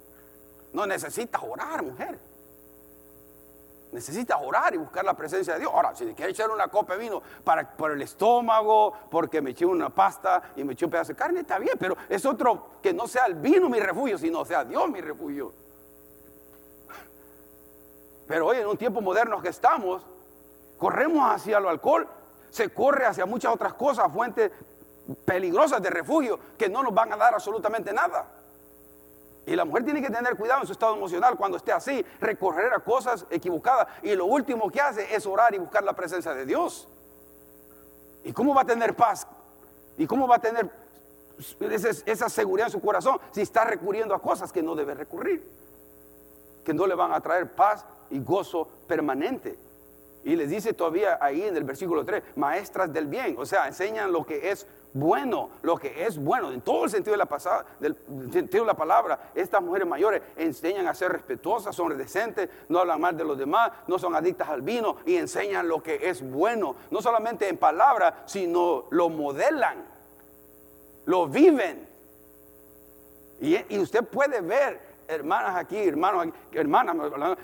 [0.71, 2.19] No necesita orar, mujer.
[3.91, 5.71] Necesita orar y buscar la presencia de Dios.
[5.73, 9.65] Ahora, si quiere echar una copa de vino para, por el estómago, porque me eché
[9.65, 12.93] una pasta y me eché un pedazo de carne, está bien, pero es otro que
[12.93, 15.51] no sea el vino mi refugio, sino sea Dios mi refugio.
[18.27, 20.04] Pero hoy en un tiempo moderno que estamos,
[20.77, 22.08] corremos hacia el alcohol,
[22.49, 24.51] se corre hacia muchas otras cosas, fuentes
[25.25, 28.25] peligrosas de refugio que no nos van a dar absolutamente nada.
[29.45, 32.73] Y la mujer tiene que tener cuidado en su estado emocional cuando esté así, recorrer
[32.73, 33.88] a cosas equivocadas.
[34.04, 36.88] Y lo último que hace es orar y buscar la presencia de Dios.
[38.23, 39.27] ¿Y cómo va a tener paz?
[39.97, 40.69] ¿Y cómo va a tener
[42.06, 45.43] esa, seguridad en su corazón si está recurriendo a cosas que no debe recurrir?
[46.63, 49.58] Que no le van a traer paz y gozo permanente.
[50.23, 54.12] Y les dice todavía ahí en el versículo 3, maestras del bien, o sea, enseñan
[54.12, 57.65] lo que es bueno, lo que es bueno, en todo el sentido de la, pasada,
[57.80, 57.95] del,
[58.32, 62.99] sentido de la palabra, estas mujeres mayores enseñan a ser respetuosas, son decentes, no hablan
[62.99, 66.75] mal de los demás, no son adictas al vino y enseñan lo que es bueno,
[66.89, 69.86] no solamente en palabra, sino lo modelan,
[71.06, 71.88] lo viven.
[73.39, 76.95] Y, y usted puede ver hermanas aquí, hermanos hermanas,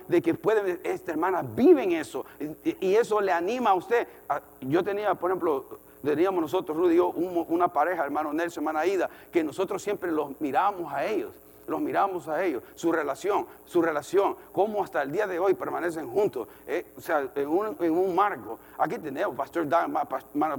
[0.08, 2.26] de que pueden, esta hermana vive en eso.
[2.64, 4.08] Y, eso le anima a usted.
[4.62, 9.10] Yo tenía, por ejemplo, teníamos nosotros, Rudy y yo, una pareja, hermano Nelson, hermana Ida,
[9.32, 11.34] que nosotros siempre los miramos a ellos
[11.68, 16.10] los miramos a ellos, su relación, su relación, cómo hasta el día de hoy permanecen
[16.10, 18.58] juntos, eh, o sea, en un, marco.
[18.78, 19.92] Aquí tenemos, Pastor Dan,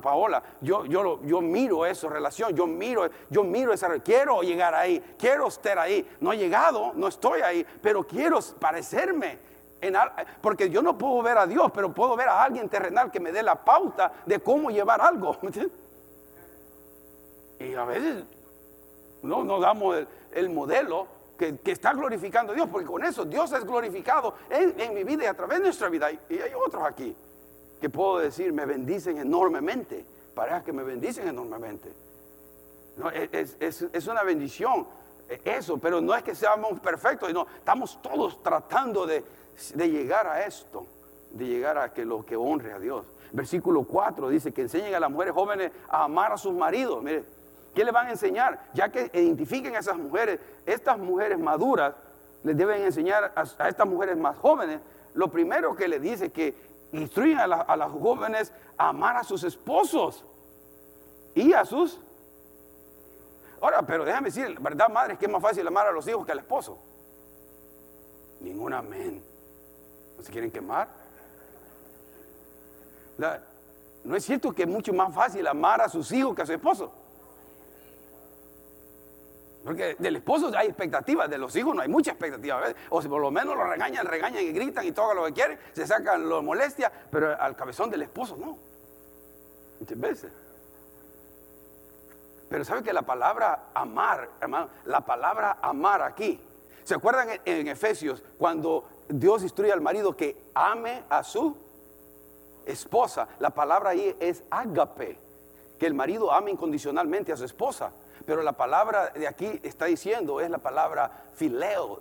[0.03, 5.03] Paola, yo, yo, yo miro esa relación, yo miro, yo miro esa quiero llegar ahí,
[5.19, 6.07] quiero estar ahí.
[6.21, 9.48] No he llegado, no estoy ahí, pero quiero parecerme.
[10.41, 13.33] Porque yo no puedo ver a Dios, pero puedo ver a alguien terrenal que me
[13.33, 15.37] dé la pauta de cómo llevar algo.
[17.61, 18.25] Y a veces
[19.23, 23.65] no, no damos el, modelo que, está glorificando a Dios, porque con eso Dios es
[23.65, 26.11] glorificado en, mi vida y a través de nuestra vida.
[26.11, 27.15] Y, hay otros aquí
[27.81, 31.93] que puedo decir, me bendicen enormemente, parejas que me bendicen enormemente.
[32.97, 34.85] No, es, es, una bendición
[35.29, 39.23] e, eso, pero no es que seamos perfectos, no, estamos todos tratando de,
[39.75, 40.87] de llegar a esto,
[41.31, 43.07] de llegar a que lo que honre a Dios.
[43.33, 47.03] Versículo 4 dice que enseñen a las mujeres jóvenes a amar a sus maridos.
[47.03, 47.25] Mire,
[47.79, 48.61] ¿Qué le van a enseñar?
[48.75, 51.95] Ya que identifiquen a esas mujeres, estas mujeres maduras
[52.43, 54.81] les deben enseñar a, estas mujeres más jóvenes.
[55.15, 56.57] Lo primero que le dice que
[56.91, 60.25] instruyen a, las jóvenes a amar a sus esposos
[61.37, 62.01] y a sus...
[63.61, 65.17] Ahora, pero déjame decir, ¿verdad, madre?
[65.17, 66.81] Que es más fácil amar a los hijos que al esposo.
[68.41, 69.23] Ningún amén.
[70.19, 70.89] ¿No se quieren quemar?
[74.05, 76.53] no es cierto que es mucho más fácil amar a sus hijos que a su
[76.53, 76.93] esposo.
[79.65, 82.63] Porque del esposo hay expectativas, de los hijos no hay mucha expectativa.
[82.91, 85.59] O si por lo menos lo regañan, regañan y gritan y todo lo que quieren,
[85.73, 88.59] se sacan lo molestia, pero al cabezón del esposo no.
[89.81, 90.33] Muchas veces.
[92.49, 96.41] Pero sabe que la palabra amar, hermano, la palabra amar aquí.
[96.85, 101.57] ¿Se acuerdan en, Efesios cuando Dios instruye al marido que ame a su
[102.67, 103.29] esposa?
[103.39, 105.19] La palabra ahí es agape,
[105.79, 107.93] que el marido ame incondicionalmente a su esposa.
[108.27, 111.99] Pero la palabra de aquí está diciendo, es la palabra fileo.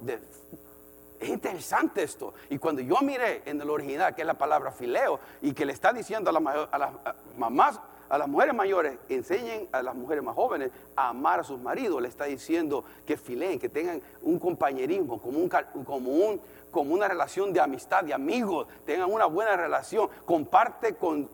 [1.20, 2.34] Es interesante esto.
[2.50, 5.74] Y cuando yo miré en el original, que es la palabra fileo, y que le
[5.74, 6.34] está diciendo a,
[6.78, 6.92] las
[7.38, 11.60] mamás, a las mujeres mayores, enseñen a las mujeres más jóvenes a amar a sus
[11.60, 15.50] maridos, le está diciendo que fileen, que tengan un compañerismo, como, un,
[15.86, 16.42] como, un,
[16.78, 21.28] como una relación de amistad, de amigos, tengan una buena relación, comparte con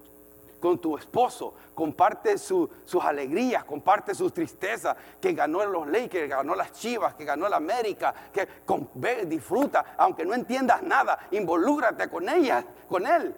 [0.62, 2.70] con tu esposo, comparte sus
[3.02, 7.58] alegrías, comparte sus tristezas, que ganó los Lakers, que ganó las Chivas, que ganó la
[7.58, 8.48] América, que
[9.26, 13.36] disfruta, aunque no entiendas nada, involúcrate con ella, con él.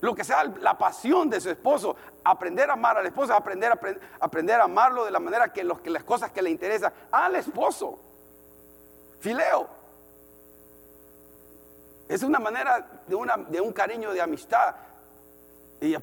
[0.00, 3.78] Lo que sea la pasión de su esposo, aprender a amar al esposo, aprender, a,
[4.18, 7.36] aprender a amarlo de la manera que, los, que las cosas que le interesan al
[7.36, 8.00] esposo.
[9.24, 9.66] Fileo.
[12.06, 14.74] Es una manera de, una, de un cariño de amistad.
[15.80, 15.96] Y,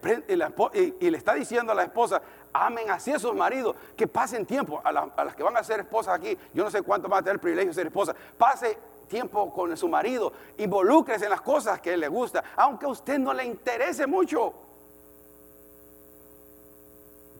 [1.10, 2.20] le está diciendo a la esposa,
[2.52, 6.16] amen así a sus maridos, que pasen tiempo, a, las que van a ser esposas
[6.16, 9.54] aquí, yo no sé cuánto van a tener el privilegio de ser esposas, pase tiempo
[9.54, 13.46] con su marido, involúcrese en las cosas que le gusta, aunque a usted no le
[13.46, 14.54] interese mucho.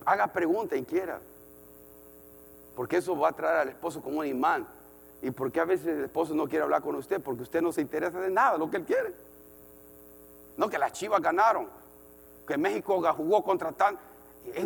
[0.04, 1.20] Haga pregunta y quiera,
[2.74, 4.66] porque eso va a traer al esposo como un imán
[5.22, 7.20] ¿Y por qué a veces el esposo no quiere hablar con usted?
[7.22, 9.14] Porque usted no se interesa de nada, lo que él quiere.
[10.56, 11.68] No, que las chivas ganaron,
[12.46, 13.96] que México jugó contra tal.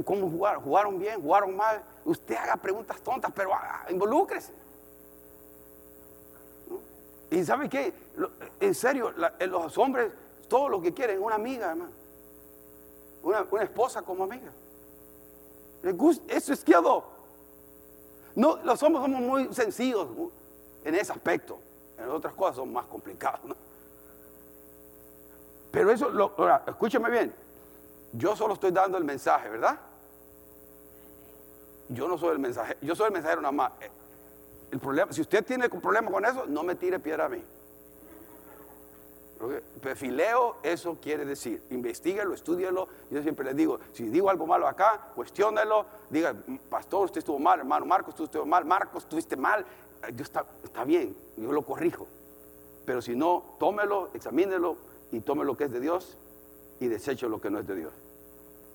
[0.06, 0.62] ¿Cómo jugaron?
[0.62, 1.20] ¿Jugaron bien?
[1.20, 1.82] ¿Jugaron mal?
[2.06, 3.50] Usted haga preguntas tontas, pero
[3.90, 4.54] involúcrese.
[7.30, 7.92] Y ¿sabe qué?
[8.58, 10.10] En serio, eh, los hombres,
[10.48, 11.92] todo lo que quieren, una amiga, hermano.
[13.22, 14.52] Una, esposa como amiga.
[16.28, 17.04] Eso es todo.
[18.34, 20.08] No, los hombres somos muy sencillos
[20.86, 21.58] en ese aspecto.
[21.98, 23.40] En otras cosas son más complicadas.
[25.70, 27.34] Pero eso, lo, ahora, escúcheme bien.
[28.12, 29.78] Yo solo estoy dando el mensaje, ¿verdad?
[31.88, 33.72] Yo no soy el mensajero, yo soy el mensajero nada más.
[34.70, 37.42] El problema, si usted tiene un problema con eso, no me tire piedra a mí.
[39.82, 42.88] Perfileo, eso quiere decir, investiguelo, estúdielo.
[43.10, 46.34] Yo siempre les digo, si digo algo malo acá, cuestiónelo, diga,
[46.70, 49.66] pastor, usted estuvo mal, hermano Marcos, tú estuvo mal, Marcos, estuviste mal,
[50.14, 52.06] yo está, está bien, yo lo corrijo.
[52.84, 54.76] Pero si no, tómelo, examínelo
[55.10, 56.16] y tome lo que es de Dios
[56.80, 57.92] y deseche lo que no es de Dios.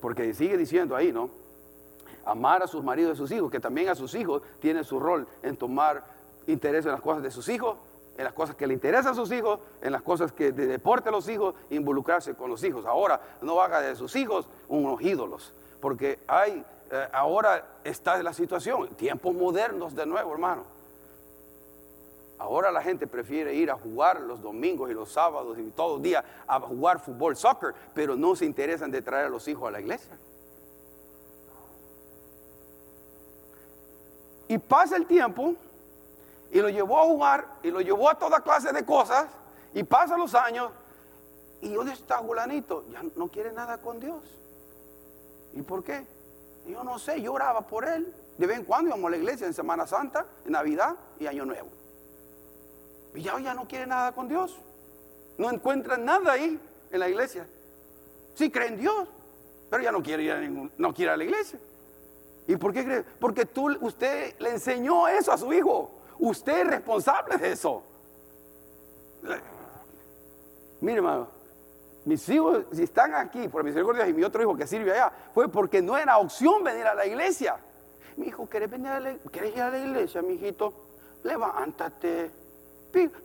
[0.00, 1.30] Porque sigue diciendo ahí, ¿no?
[2.24, 5.00] Amar a sus maridos y a sus hijos, que también a sus hijos tiene su
[5.00, 6.04] rol en tomar
[6.46, 7.76] interés en las cosas de sus hijos,
[8.18, 11.08] en las cosas que le interesan a sus hijos, en las cosas que de deporte
[11.08, 12.84] a los hijos, involucrarse con los hijos.
[12.84, 18.88] Ahora, no haga de sus hijos unos ídolos, porque hay, eh, ahora está la situación,
[18.96, 20.64] tiempos modernos de nuevo, hermano.
[22.38, 26.02] Ahora la gente prefiere ir a jugar los domingos y los sábados y todos los
[26.02, 29.70] días a jugar fútbol, soccer, pero no se interesan de traer a los hijos a
[29.70, 30.18] la iglesia.
[34.48, 35.54] Y pasa el tiempo
[36.50, 39.28] y lo llevó a jugar y lo llevó a toda clase de cosas
[39.72, 40.70] y pasan los años
[41.62, 42.84] y ¿dónde está Gulanito?
[42.90, 44.22] Ya no quiere nada con Dios.
[45.54, 46.04] ¿Y por qué?
[46.66, 48.12] Yo no sé, yo oraba por él.
[48.36, 51.44] De vez en cuando íbamos a la iglesia en Semana Santa, en Navidad y Año
[51.44, 51.68] Nuevo.
[53.14, 54.58] Y ya, ya no quiere nada con Dios.
[55.38, 56.60] No encuentra nada ahí
[56.90, 57.46] en la iglesia.
[58.34, 59.08] Sí cree en Dios,
[59.70, 61.58] pero ya no quiere ir a, ningún, no quiere a la iglesia.
[62.46, 63.02] ¿Y por qué cree?
[63.02, 65.90] Porque tú, usted le enseñó eso a su hijo.
[66.18, 67.82] Usted es responsable de eso.
[70.80, 71.28] Mire, hermano,
[72.04, 75.48] mis hijos, si están aquí por misericordia y mi otro hijo que sirve allá, fue
[75.48, 77.56] porque no era opción venir a la iglesia.
[78.16, 80.72] Mi hijo, ¿querés, venir a la, ¿querés ir a la iglesia, mi hijito?
[81.22, 82.41] Levántate.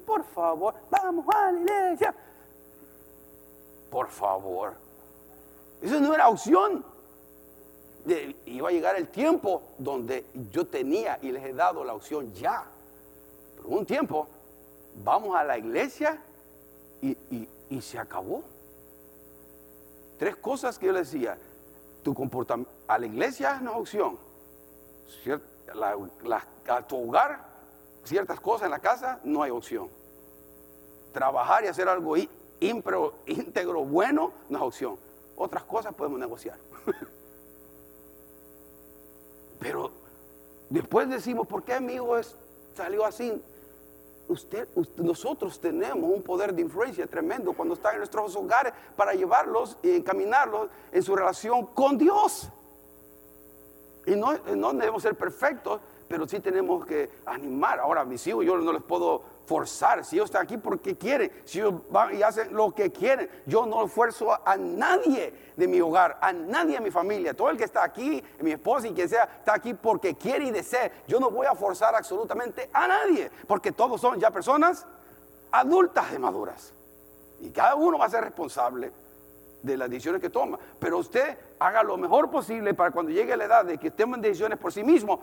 [0.05, 2.15] Por favor, vamos a la iglesia.
[3.89, 4.73] Por favor.
[5.81, 6.83] Eso no era opción.
[8.45, 12.65] iba a llegar el tiempo donde yo tenía y les he dado la opción ya
[13.67, 14.27] un tiempo,
[15.03, 16.21] vamos a la iglesia
[17.01, 17.17] y,
[17.81, 18.43] se acabó.
[20.17, 21.37] Tres cosas que yo le decía,
[22.03, 24.17] tu comportamiento, a la iglesia es una opción,
[26.67, 27.45] a tu hogar,
[28.07, 29.89] ciertas cosas en la casa, no hay opción.
[31.13, 32.15] Trabajar y hacer algo
[32.59, 34.97] íntegro, bueno, no es opción.
[35.35, 36.57] Otras cosas podemos negociar.
[39.59, 39.91] Pero
[40.69, 42.15] después decimos, ¿por qué mi hijo
[42.75, 43.41] salió así?
[44.27, 49.77] Usted, nosotros tenemos un poder de influencia tremendo cuando están en nuestros hogares para llevarlos
[49.81, 52.49] y encaminarlos en su relación con Dios.
[54.05, 57.79] Y no, no debemos ser perfectos, pero sí tenemos que animar.
[57.79, 60.03] Ahora, mis hijos, yo no les puedo forzar.
[60.05, 63.65] Si ellos están aquí porque quieren, si ellos van y hacen lo que quieren, yo
[63.65, 67.33] no esfuerzo a, nadie de mi hogar, a nadie de mi familia.
[67.33, 70.51] Todo el que está aquí, mi esposa y quien sea, está aquí porque quiere y
[70.51, 70.91] desea.
[71.07, 74.85] Yo no voy a forzar absolutamente a nadie, porque todos son ya personas
[75.51, 76.73] adultas y maduras.
[77.39, 78.91] Y cada uno va a ser responsable
[79.61, 80.57] de las decisiones que toma.
[80.79, 84.57] Pero usted haga lo mejor posible para cuando llegue la edad de que tomen decisiones
[84.57, 85.19] por sí mismos,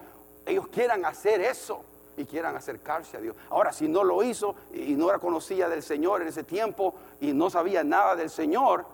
[0.47, 1.85] ellos quieran hacer eso
[2.17, 3.37] y quieran acercarse a Dios.
[3.51, 7.33] Ahora, si no lo hizo y no era conocida del Señor en ese tiempo y
[7.33, 8.87] no sabía nada del Señor,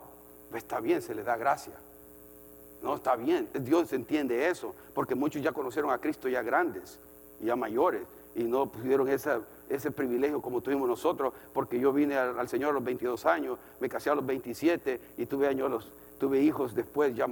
[0.51, 1.75] pues está bien, se le da gracia.
[2.83, 6.99] No, está bien, Dios entiende eso, porque muchos ya conocieron a Cristo ya grandes,
[7.41, 8.03] ya mayores,
[8.35, 12.73] y no pudieron ese privilegio como tuvimos nosotros, porque yo vine al, al, Señor a
[12.75, 17.17] los 22 años, me casé a los 27 y tuve años los tuve hijos después,
[17.17, 17.27] ya,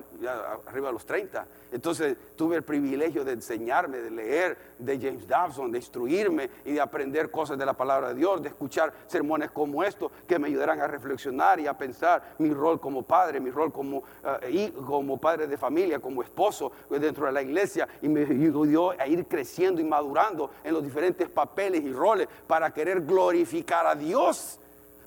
[0.67, 1.47] arriba de los 30.
[1.71, 6.81] Entonces tuve el privilegio de enseñarme, de leer de James Dobson, de instruirme y de
[6.81, 10.81] aprender cosas de la palabra de Dios, de escuchar sermones como estos que me ayudarán
[10.81, 15.47] a reflexionar y a pensar mi rol como padre, mi rol como, uh, como padre
[15.47, 19.85] de familia, como esposo dentro de la iglesia y me ayudó a ir creciendo y
[19.85, 24.59] madurando en los diferentes papeles y roles para querer glorificar a Dios,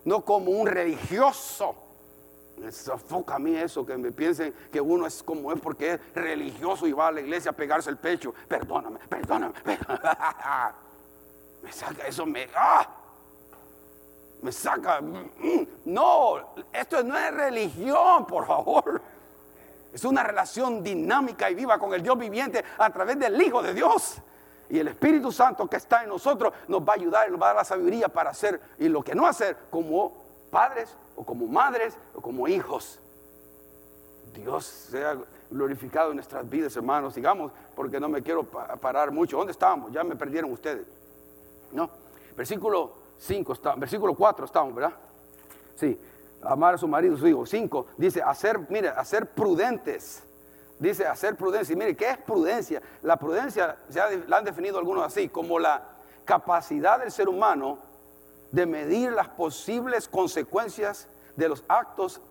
[0.06, 1.91] no como un religioso
[2.62, 6.00] me sofoca a mí eso, que me piensen que uno es como es porque es
[6.14, 8.34] religioso y va a la iglesia a pegarse el pecho.
[8.48, 9.54] Perdóname, perdóname.
[11.64, 12.48] me saca eso, me...
[12.56, 12.88] ¡ah!
[14.44, 15.02] Me saca...
[15.02, 19.02] Mm, no, esto no es religión, por favor.
[19.92, 23.74] Es una relación dinámica y viva con el Dios viviente a través del Hijo de
[23.74, 24.18] Dios.
[24.70, 27.50] Y el Espíritu Santo que está en nosotros nos va a ayudar nos va a
[27.50, 30.14] dar la sabiduría para hacer y lo que no hacer como
[30.50, 33.00] padres o como madres o como hijos.
[34.34, 35.16] Dios sea
[35.52, 37.14] glorificado en nuestras vidas, hermanos.
[37.14, 39.38] Sigamos, porque no me quiero parar mucho.
[39.38, 39.92] ¿Dónde estábamos?
[39.92, 40.88] Ya me perdieron ustedes.
[41.72, 41.92] No.
[42.36, 44.94] Versículo 5, versículo 4 estamos, ¿verdad?
[45.76, 46.00] Sí.
[46.42, 47.46] Amar a su marido, su hijo.
[47.46, 50.24] 5 dice, hacer, mire, hacer prudentes.
[50.80, 51.74] Dice, hacer prudencia.
[51.74, 52.82] Y mire, ¿qué es prudencia?
[53.04, 55.84] La prudencia, ya la han definido algunos así, como la
[56.26, 57.78] capacidad del ser humano
[58.52, 62.22] de medir las posibles consecuencias de los actos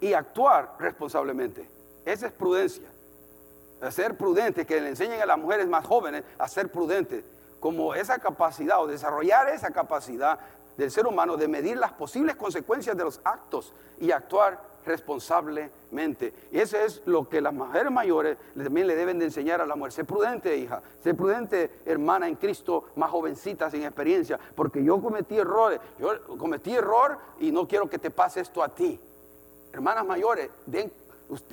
[0.00, 1.68] y actuar responsablemente.
[2.04, 2.88] Esa es prudencia.
[3.90, 7.24] ser prudente, que le enseñen a las mujeres más jóvenes a ser prudentes,
[7.60, 10.38] como esa capacidad o desarrollar esa capacidad
[10.76, 16.32] del ser humano de medir las posibles consecuencias de los actos y actuar responsablemente.
[16.50, 19.76] Y eso es lo que las mujeres mayores también le deben de enseñar a la
[19.76, 19.92] mujer.
[19.92, 20.82] Sé prudente, hija.
[21.02, 24.38] Sé prudente, hermana en Cristo, más jovencita, sin experiencia.
[24.54, 25.80] Porque yo cometí errores.
[25.98, 29.00] Yo cometí error y no quiero que te pase esto a ti.
[29.72, 30.50] Hermanas mayores,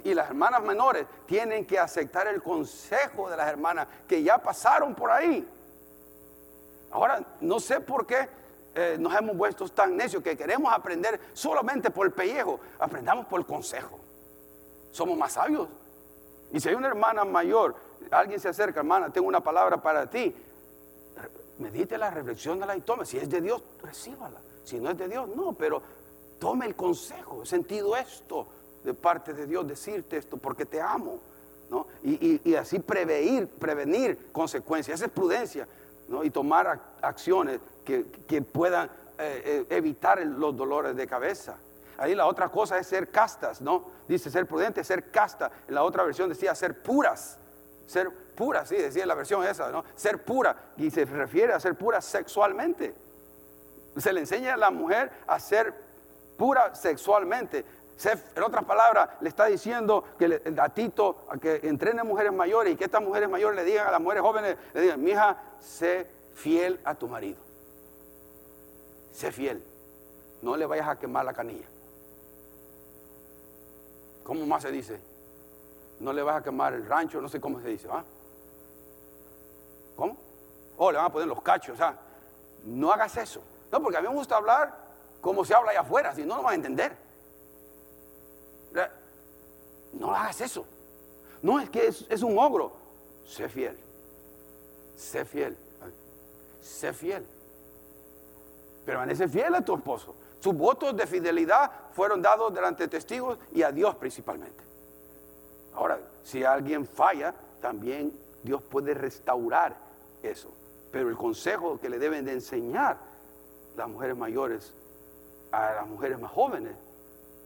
[0.03, 4.95] y las hermanas menores tienen que aceptar el consejo de las hermanas que ya pasaron
[4.95, 5.45] por ahí.
[6.91, 8.29] Ahora, no sé por qué
[8.77, 12.59] eh, nos hemos vuelto tan necios que queremos aprender solamente por el pellejo.
[12.77, 13.97] Aprendamos por el consejo.
[14.91, 15.69] Somos más sabios.
[16.51, 17.73] Y si hay una hermana mayor,
[18.11, 20.35] alguien se acerca, hermana, tengo una palabra para ti.
[21.59, 23.05] Medite la reflexión de la y tome.
[23.05, 24.41] Si es de Dios, recíbala.
[24.65, 25.81] Si no es de Dios, no, pero
[26.37, 27.43] tome el consejo.
[27.43, 28.45] He sentido esto
[28.83, 31.19] de parte de Dios, decirte esto porque te amo.
[31.69, 31.87] ¿no?
[32.03, 34.95] Y, así prevenir, prevenir consecuencias.
[34.99, 35.65] Esa es prudencia
[36.23, 41.57] y tomar acciones que, puedan eh, eh, evitar los dolores de cabeza.
[41.97, 43.85] Ahí la otra cosa es ser castas, ¿no?
[44.07, 45.51] Dice ser prudente, ser casta.
[45.67, 47.37] En la otra versión decía ser puras.
[47.87, 49.85] Ser puras, sí, decía la versión esa, ¿no?
[49.95, 50.55] Ser pura.
[50.77, 52.93] Y se refiere a ser pura sexualmente.
[53.95, 55.73] Se le enseña a la mujer a ser
[56.37, 57.63] pura sexualmente.
[58.35, 62.75] En otras palabras, le está diciendo que el gatito a que entrene mujeres mayores y
[62.75, 66.11] que estas mujeres mayores le digan a las mujeres jóvenes, le digan, mi hija, sé
[66.33, 67.44] fiel a tu marido.
[69.15, 69.63] Sé fiel.
[70.41, 71.65] No le vayas a quemar la canilla.
[74.23, 74.99] ¿Cómo más se dice?
[75.99, 78.03] No le vas a quemar el rancho, no sé cómo se dice, ¿va?
[79.95, 80.17] ¿Cómo?
[80.77, 81.97] Oh, le van a poner los cachos, sea,
[82.65, 83.41] no hagas eso.
[83.71, 84.75] No, porque a mí me gusta hablar
[85.21, 86.97] como se habla allá afuera, si no, no vas a entender.
[89.93, 90.65] No hagas eso.
[91.41, 92.73] No, es que es, un ogro.
[93.25, 93.77] Sé fiel.
[94.97, 95.57] Sé fiel.
[96.61, 97.25] Sé fiel.
[98.85, 100.15] Permanece fiel a tu esposo.
[100.39, 104.63] Sus votos de fidelidad fueron dados delante de testigos y a Dios principalmente.
[105.73, 108.13] Ahora, si alguien falla, también
[108.43, 109.75] Dios puede restaurar
[110.21, 110.53] eso.
[110.91, 112.97] Pero el consejo que le deben de enseñar
[113.75, 114.73] las mujeres mayores
[115.51, 116.75] a las mujeres más jóvenes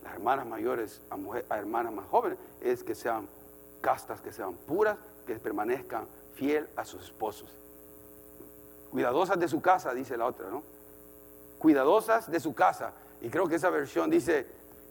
[0.03, 3.27] las hermanas mayores a, hermanas más jóvenes es que sean
[3.81, 7.49] castas, que sean puras, que permanezcan fiel a sus esposos.
[8.91, 10.63] Cuidadosas de su casa, dice la otra, ¿no?
[11.59, 12.93] Cuidadosas de su casa.
[13.21, 14.47] Y creo que esa versión dice,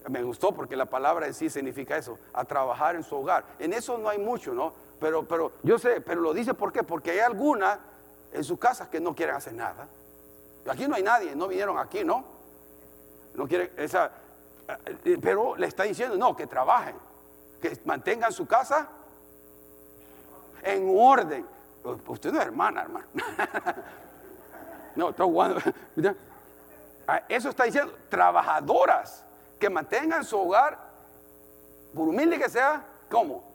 [0.09, 3.45] me gustó porque la palabra en sí significa eso, a trabajar en su hogar.
[3.59, 4.73] En eso no hay mucho, ¿no?
[5.01, 6.83] Pero, pero yo sé, pero lo dice ¿por qué?
[6.83, 7.79] Porque hay algunas
[8.33, 9.89] en sus casas que no quieren hacer nada.
[10.69, 12.25] Aquí no hay nadie, no vinieron aquí, ¿no?
[13.35, 14.11] No quieren, esa,
[15.05, 16.97] eh, pero le está diciendo, no, que trabajen,
[17.63, 18.89] que mantengan su casa
[20.63, 21.47] en orden.
[22.07, 23.07] Usted no es hermana, hermano.
[24.97, 25.61] No, estoy jugando.
[27.11, 29.25] Ah, eso está diciendo, trabajadoras
[29.59, 30.79] que mantengan su hogar,
[31.95, 33.51] por humilde que sea, ¿cómo?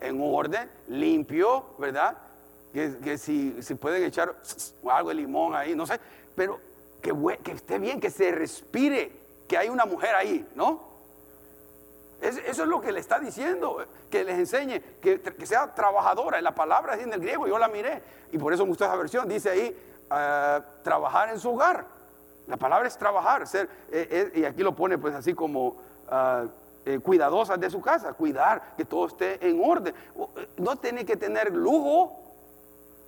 [0.00, 2.16] En orden, limpio, ¿verdad?
[2.72, 4.36] Que, si, si, pueden echar
[4.88, 5.98] algo de limón ahí, no sé,
[6.36, 6.60] pero
[7.02, 9.10] que, que esté bien, que se respire
[9.48, 10.92] que hay una mujer ahí, ¿no?
[12.22, 16.40] eso es lo que le está diciendo, que les enseñe, que, sea trabajadora.
[16.40, 18.00] La palabra es en el griego, yo la miré.
[18.30, 19.28] Y por eso me gustó esa versión.
[19.28, 19.76] Dice ahí,
[20.08, 21.84] ah, trabajar en su hogar.
[22.46, 23.46] La palabra es trabajar.
[23.46, 28.12] Ser, eh, eh, y aquí lo pone pues así como uh, cuidadosas de su casa.
[28.12, 29.94] Cuidar que todo esté en orden.
[30.56, 32.20] No tiene que tener lujo,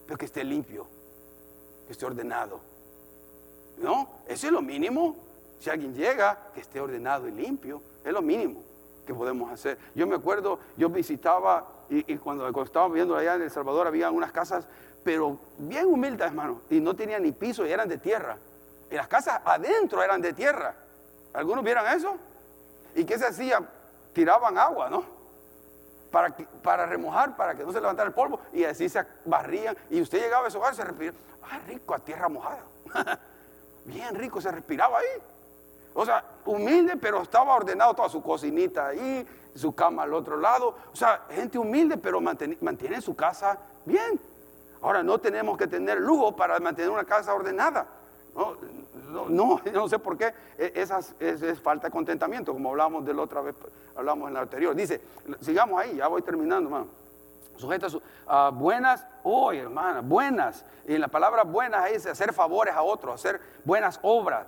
[0.06, 0.86] pero que esté limpio,
[1.86, 2.60] que esté ordenado.
[3.78, 4.08] ¿No?
[4.28, 5.16] Eso es lo mínimo.
[5.58, 8.62] Si alguien llega, que esté ordenado y limpio, es lo mínimo
[9.06, 9.78] que podemos hacer.
[9.94, 14.32] Yo me acuerdo, yo visitaba, y, cuando, estaba viviendo allá en El Salvador, había unas
[14.32, 14.66] casas,
[15.02, 18.38] pero bien humildes, hermano, y no tenían ni piso y eran de tierra.
[18.90, 20.74] Y las casas adentro eran de tierra.
[21.32, 22.16] ¿Algunos vieron eso?
[22.94, 23.60] ¿Y qué se hacía?
[24.12, 25.04] Tiraban agua, ¿no?
[26.10, 29.76] Para, para remojar, para que no se levantara el polvo, y así se barrían.
[29.90, 31.18] Y usted llegaba a ese hogar, se respiraba.
[31.42, 32.62] Ah, rico, a tierra mojada.
[33.84, 35.22] Bien rico, se respiraba ahí.
[35.94, 40.76] O sea, humilde, pero estaba ordenado toda su cocinita ahí, su cama al otro lado.
[40.92, 44.20] O sea, gente humilde, pero mantiene, su casa bien.
[44.82, 47.86] Ahora, no tenemos que tener lujo para mantener una casa ordenada.
[48.34, 48.56] No,
[49.28, 50.32] no, no, sé por qué.
[50.58, 53.54] E, esa es, falta de contentamiento, como hablamos de la otra vez,
[53.96, 54.74] hablamos en la anterior.
[54.74, 55.00] Dice,
[55.40, 56.86] sigamos ahí, ya voy terminando, hermano.
[57.56, 60.64] Sujetas a buenas, hoy, hermana, buenas.
[60.86, 64.46] Y en la palabra buenas es hacer favores a otros, hacer buenas obras.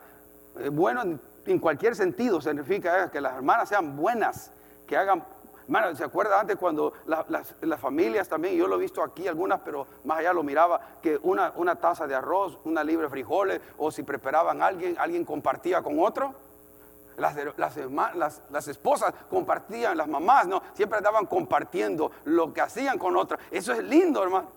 [0.59, 1.03] Eh, bueno
[1.47, 4.51] en cualquier sentido significa que las hermanas sean buenas,
[4.87, 5.25] que hagan
[5.67, 9.87] Hermano, ¿se acuerda antes cuando las, familias también, yo lo he visto aquí algunas, pero
[10.05, 13.91] más allá lo miraba, que una, una taza de arroz, una libre de frijoles, o
[13.91, 16.35] si preparaban a alguien, alguien compartía con otro?
[17.17, 20.63] Las, las, las, esposas compartían, las mamás, ¿no?
[20.75, 23.41] Siempre estaban compartiendo lo que hacían con otras.
[23.51, 24.49] Eso es lindo, hermano.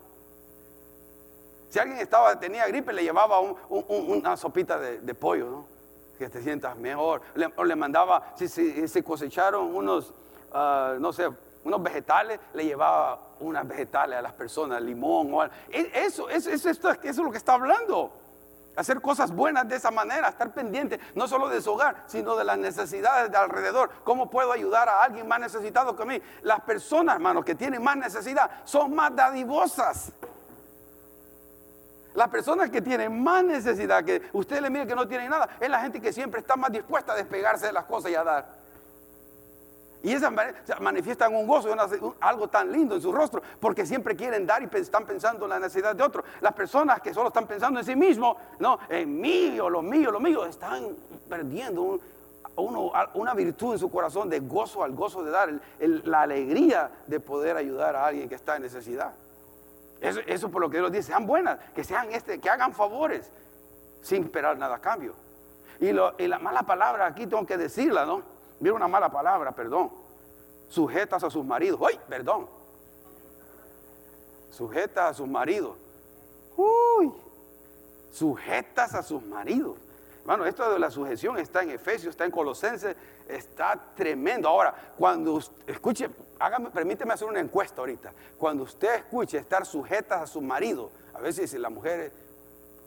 [1.69, 5.65] Si alguien estaba, tenía gripe, le llevaba una sopita de, pollo, ¿no?
[6.19, 7.21] Que te sientas mejor.
[7.55, 10.13] o le mandaba, si, se cosecharon unos
[10.53, 11.29] Ah, no sé,
[11.63, 15.53] unos vegetales, le llevaba unas vegetales a las personas, limón o algo.
[15.69, 18.13] E, eso, eso, eso, eso es lo que está hablando.
[18.75, 22.45] Hacer cosas buenas de esa manera, estar pendiente no solo de su hogar, sino de
[22.45, 23.91] las necesidades de alrededor.
[24.03, 26.21] ¿Cómo puedo ayudar a alguien más necesitado que mí?
[26.43, 30.13] Las personas, hermanos, que tienen más necesidad son más dadivosas.
[32.15, 35.69] Las personas que tienen más necesidad, que usted le mire que no tienen nada, es
[35.69, 38.58] la gente que siempre está más dispuesta a despegarse de las cosas y a dar.
[40.01, 40.31] Y esa
[40.79, 41.75] manifiestan un gozo,
[42.21, 45.59] algo tan lindo en su rostro, porque siempre quieren dar y están pensando en la
[45.59, 46.23] necesidad de otros.
[46.39, 50.09] Las personas que solo están pensando en sí mismos, no, en mí o lo mío,
[50.09, 50.95] lo mío, están
[51.27, 51.99] perdiendo
[53.13, 57.57] una virtud en su corazón de gozo al gozo de dar, la alegría de poder
[57.57, 59.13] ayudar a alguien que está en necesidad.
[59.99, 63.29] Eso, eso por lo que Dios dice, sean buenas, que sean este, que hagan favores
[64.01, 65.13] sin esperar nada a cambio.
[65.81, 68.38] Y, y la mala palabra aquí tengo que decirla, ¿no?
[68.59, 69.91] Mira una mala palabra, perdón.
[70.67, 71.79] Sujetas a sus maridos.
[71.81, 71.99] ¡Uy!
[72.07, 72.47] Perdón.
[74.51, 75.77] Sujetas a sus maridos.
[76.57, 77.11] ¡Uy!
[78.11, 79.77] Sujetas a sus maridos.
[80.25, 82.95] Bueno, esto de la sujeción está en Efesios, está en Colosenses,
[83.27, 84.47] está tremendo.
[84.47, 88.13] Ahora, cuando usted, escuche, hágame, permíteme hacer una encuesta ahorita.
[88.37, 92.11] Cuando usted escuche estar sujetas a su marido, a veces si las mujeres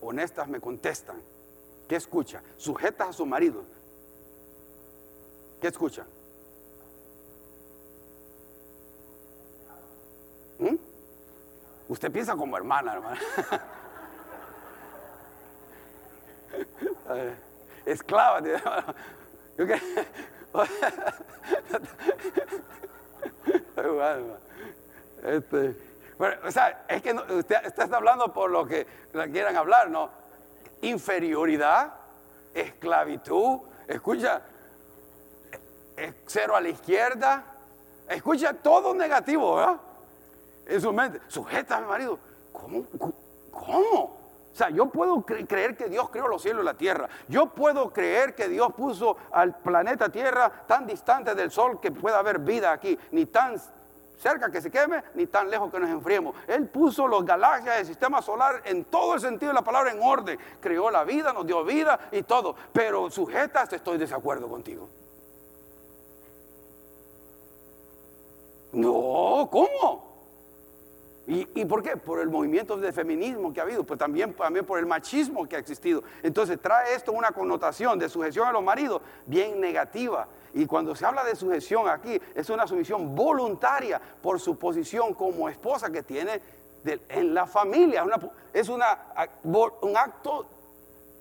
[0.00, 1.20] honestas me contestan,
[1.88, 2.42] ¿qué escucha?
[2.56, 3.64] Sujetas a su marido.
[5.62, 6.04] ¿Qué escucha?
[10.58, 10.74] ¿Mm?
[11.86, 13.20] Usted piensa como hermana, hermana.
[17.86, 18.40] Esclava.
[25.22, 25.76] Este,
[26.18, 28.86] bueno, o sea, es que usted, está hablando por lo que
[29.30, 30.10] quieran hablar, ¿no?
[30.80, 31.94] Inferioridad,
[32.52, 33.60] esclavitud.
[33.86, 34.42] Escucha,
[36.26, 37.44] cero a la izquierda.
[38.08, 39.80] Escucha todo negativo.
[40.66, 41.20] En su mente.
[41.28, 42.18] Sujeta mi marido.
[42.52, 42.84] ¿Cómo?
[43.50, 44.22] ¿Cómo?
[44.52, 47.08] O sea, yo puedo creer que Dios creó los cielos y la tierra.
[47.28, 52.18] Yo puedo creer que Dios puso al planeta Tierra tan distante del Sol que pueda
[52.18, 53.58] haber vida aquí, ni tan
[54.18, 56.36] cerca que se queme, ni tan lejos que nos enfriemos.
[56.46, 60.00] Él puso los galaxias del sistema solar en todo el sentido de la palabra en
[60.02, 60.38] orden.
[60.60, 62.54] Creó la vida, nos dio vida y todo.
[62.74, 64.86] Pero sujetas, estoy de desacuerdo contigo.
[68.72, 70.12] No, ¿cómo?
[71.26, 71.96] ¿Y, por qué?
[71.96, 75.54] Por el movimiento de feminismo que ha habido, pues también, también por el machismo que
[75.54, 76.02] ha existido.
[76.22, 80.26] Entonces trae esto una connotación de sujeción a los maridos bien negativa.
[80.52, 85.48] Y cuando se habla de sujeción aquí, es una sumisión voluntaria por su posición como
[85.48, 86.40] esposa que tiene
[87.08, 88.04] en la familia.
[88.52, 88.98] es una,
[89.44, 90.46] un acto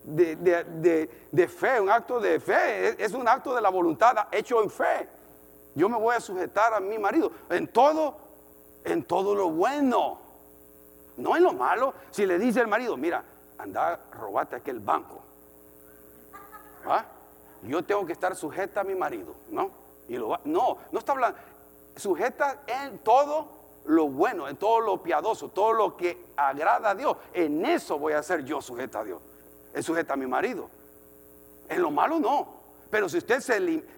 [0.03, 0.35] de,
[1.31, 5.07] de, fe, un acto de fe, es un acto de la voluntad hecho en fe.
[5.75, 8.15] Yo me voy a sujetar a mi marido en todo,
[8.83, 10.19] en todo lo bueno,
[11.17, 11.93] no en lo malo.
[12.11, 13.23] Si le dice el marido, mira,
[13.57, 15.21] anda, robate aquel banco.
[16.85, 17.05] ¿Ah?
[17.63, 19.71] Yo tengo que estar sujeta a mi marido, ¿no?
[20.07, 21.37] Y lo no, no está hablando,
[21.95, 27.17] sujeta en todo lo bueno, en todo lo piadoso, todo lo que agrada a Dios.
[27.33, 29.21] En eso voy a ser yo sujeta a Dios.
[29.73, 30.69] Es sujeta a mi marido.
[31.69, 32.60] En lo malo no.
[32.91, 33.41] Pero si usted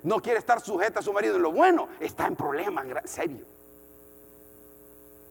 [0.04, 3.44] no quiere estar sujeta a su marido en lo bueno, está en problemas serio.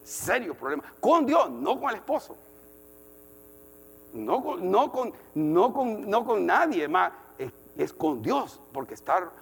[0.03, 0.83] Serio problema.
[0.99, 2.35] Con Dios, no con el esposo.
[4.13, 7.13] No con, no con, no con, no con nadie más.
[7.77, 8.59] Es, con Dios.
[8.73, 8.95] Porque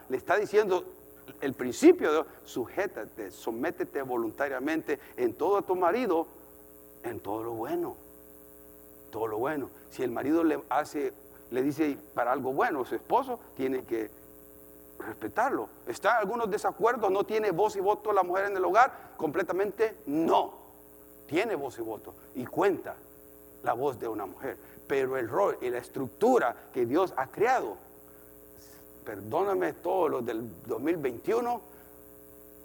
[0.07, 0.85] le está diciendo
[1.41, 6.27] el principio de sujétate, sométete voluntariamente en todo a tu marido,
[7.03, 7.97] en todo lo bueno.
[9.09, 9.71] Todo lo bueno.
[9.89, 11.11] Si el marido le hace
[11.51, 14.09] le dice para algo bueno, su esposo tiene que
[14.99, 15.69] respetarlo.
[15.85, 17.11] ¿Está algunos desacuerdos?
[17.11, 19.13] ¿No tiene voz y voto la mujer en el hogar?
[19.17, 20.53] Completamente no.
[21.27, 22.95] Tiene voz y voto y cuenta
[23.63, 24.57] la voz de una mujer.
[24.87, 27.77] Pero el rol y la estructura que Dios ha creado,
[29.05, 31.61] perdóname todo lo del 2021,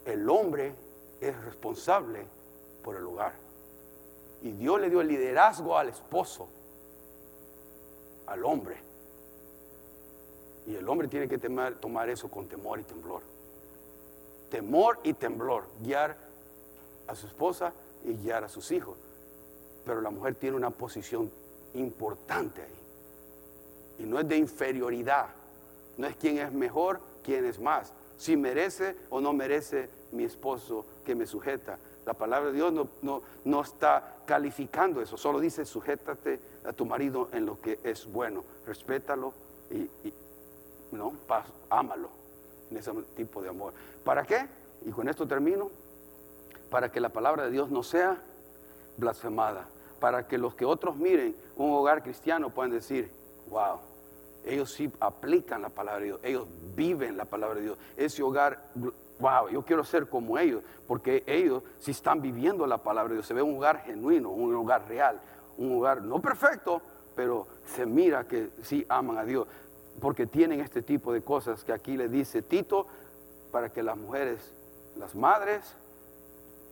[0.05, 0.75] el hombre
[1.21, 2.25] es responsable
[2.83, 3.33] por el hogar.
[4.43, 6.49] Y Dios le dio el liderazgo al esposo
[8.27, 8.77] al hombre.
[10.67, 13.23] Y el hombre tiene que tomar eso con temor y temblor.
[14.51, 16.17] temor y temblor, guiar
[17.09, 17.73] a su esposa
[18.05, 18.97] y guiar a sus hijos.
[19.85, 21.31] Pero la mujer tiene una posición
[21.75, 22.79] importante ahí.
[23.99, 25.29] Y no es de inferioridad,
[25.97, 30.85] no es quién es mejor, quién es más, si merece o no merece mi esposo
[31.05, 31.79] que me sujeta.
[32.05, 37.29] La palabra de Dios no, no, está calificando eso, solo dice sujétate a tu marido
[37.33, 39.33] en lo que es bueno, respétalo
[39.71, 39.89] y,
[40.93, 41.15] no,
[41.71, 42.09] ámalo
[42.71, 43.73] en ese tipo de amor.
[44.05, 44.47] ¿Para qué?
[44.85, 45.71] Y con esto termino.
[46.71, 48.21] Para que la palabra de Dios no sea
[48.97, 49.67] blasfemada.
[50.01, 53.11] Para que los que otros miren un hogar cristiano puedan decir,
[53.49, 53.79] wow,
[54.45, 57.79] ellos sí aplican la palabra de Dios, ellos viven la palabra de Dios.
[57.97, 58.71] Ese hogar,
[59.19, 63.27] wow, yo quiero ser como ellos, porque ellos sí están viviendo la palabra de Dios.
[63.27, 65.21] Se ve un hogar genuino, un hogar real,
[65.59, 66.83] un hogar no perfecto,
[67.15, 69.47] pero se mira que sí aman a Dios
[70.01, 72.87] porque tienen este tipo de cosas que aquí le dice Tito,
[73.51, 74.53] para que las mujeres,
[74.99, 75.65] las madres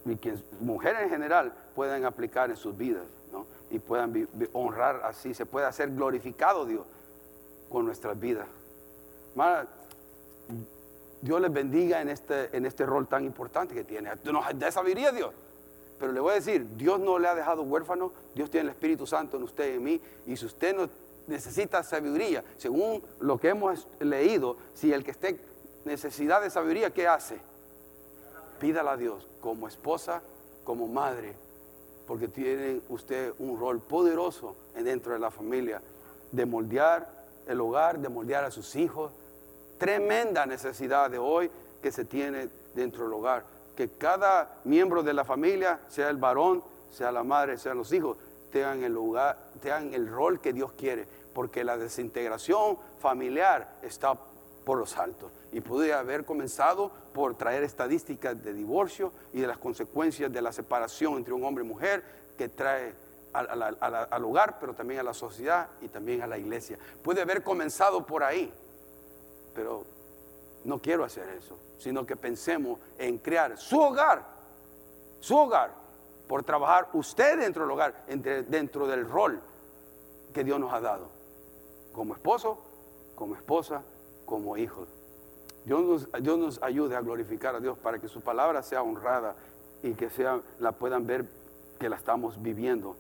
[0.05, 3.47] y que mujeres en general puedan aplicar en sus vidas ¿no?
[3.71, 6.87] y puedan honrar así, se puede hacer glorificado Dios
[7.71, 8.47] con nuestras vidas.
[11.23, 14.11] Dios les bendiga en este, en este rol tan importante que tiene.
[14.25, 14.47] Nos
[15.13, 15.33] Dios.
[15.99, 19.07] Pero le voy a decir, Dios no le ha dejado huérfano, Dios tiene el Espíritu
[19.07, 20.01] Santo en usted y en mí.
[20.27, 20.77] Y si usted
[21.27, 22.45] necesita sabiduría.
[22.57, 25.41] Según lo que hemos leído, si el que esté
[25.85, 27.39] necesidad de sabiduría, ¿qué hace?
[28.61, 30.23] Pídala a Dios como esposa,
[30.65, 31.35] como madre,
[32.07, 35.83] porque tiene usted un rol poderoso dentro de la familia,
[36.33, 37.09] de moldear
[37.47, 39.13] el hogar, de moldear a sus hijos.
[39.79, 41.51] Tremenda necesidad de hoy
[41.83, 43.45] que se tiene dentro del hogar.
[43.77, 48.17] Que cada miembro de la familia, sea el varón, sea la madre, sean los hijos,
[48.51, 54.17] tengan el lugar, tengan el rol que Dios quiere, porque la desintegración familiar está
[54.65, 59.59] por los altos y podría haber comenzado por traer estadísticas de divorcio y de las
[59.59, 62.03] consecuencias de la separación entre un hombre y mujer
[62.37, 62.95] que trae
[63.33, 66.79] al, hogar, pero también a la sociedad y también a la iglesia.
[67.03, 68.53] Puede haber comenzado por ahí,
[69.55, 69.85] pero
[70.65, 74.25] no quiero hacer eso, sino que pensemos en crear su hogar,
[75.21, 75.73] su hogar,
[76.27, 78.05] por trabajar usted dentro del hogar,
[78.49, 79.41] dentro del rol
[80.33, 81.09] que Dios nos ha dado,
[81.93, 82.59] como esposo,
[83.15, 83.83] como esposa,
[84.25, 84.87] como hijo.
[85.65, 89.35] Dios nos, Dios ayude a glorificar a Dios para que su palabra sea honrada
[89.83, 91.27] y que sea, la puedan ver
[91.79, 92.97] que la estamos viviendo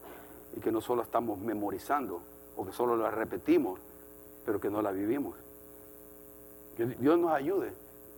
[0.56, 2.20] y que no solo estamos memorizando
[2.56, 3.80] o que solo la repetimos,
[4.44, 5.34] pero que no la vivimos.
[6.76, 7.72] Que Dios nos ayude.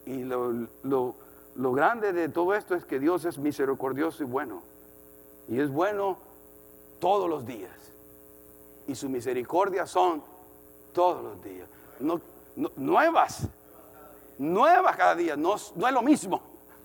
[0.04, 1.14] Y lo
[1.54, 4.62] grande de todo esto es que Dios es misericordioso y bueno.
[5.48, 6.18] Y es bueno
[6.98, 7.72] todos los días.
[8.86, 10.22] Y su misericordia son
[10.92, 11.68] todos los días.
[12.00, 12.20] No,
[12.76, 13.48] nuevas.
[14.38, 15.36] Nuevas cada día.
[15.36, 16.40] No, no, es lo mismo.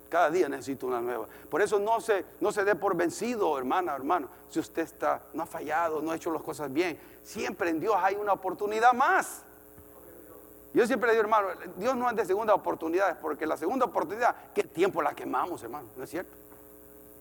[0.10, 1.26] Cada día necesito una nueva.
[1.50, 4.28] Por eso no se, no se dé por vencido, hermana, hermano.
[4.50, 7.00] Si usted está, no ha fallado, no ha hecho las cosas bien.
[7.24, 9.44] Siempre en Dios hay una oportunidad más.
[10.74, 14.64] Yo siempre digo, hermano, Dios no es de segunda oportunidad, porque la segunda oportunidad, ¿qué
[14.64, 15.88] tiempo la quemamos, hermano?
[15.98, 16.34] ¿No es cierto?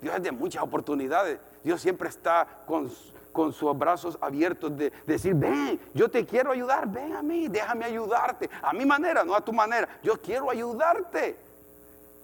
[0.01, 1.39] Dios es de muchas oportunidades.
[1.63, 7.15] Dios siempre está con, sus brazos abiertos de, decir, ven, yo te quiero ayudar, ven
[7.15, 8.49] a mí, déjame ayudarte.
[8.63, 9.89] A mi manera, no a tu manera.
[10.03, 11.37] Yo quiero ayudarte.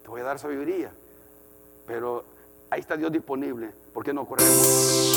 [0.02, 0.92] Te voy a dar sabiduría.
[1.86, 2.24] Pero
[2.70, 3.72] ahí está Dios disponible.
[3.92, 5.15] ¿Por qué no corremos?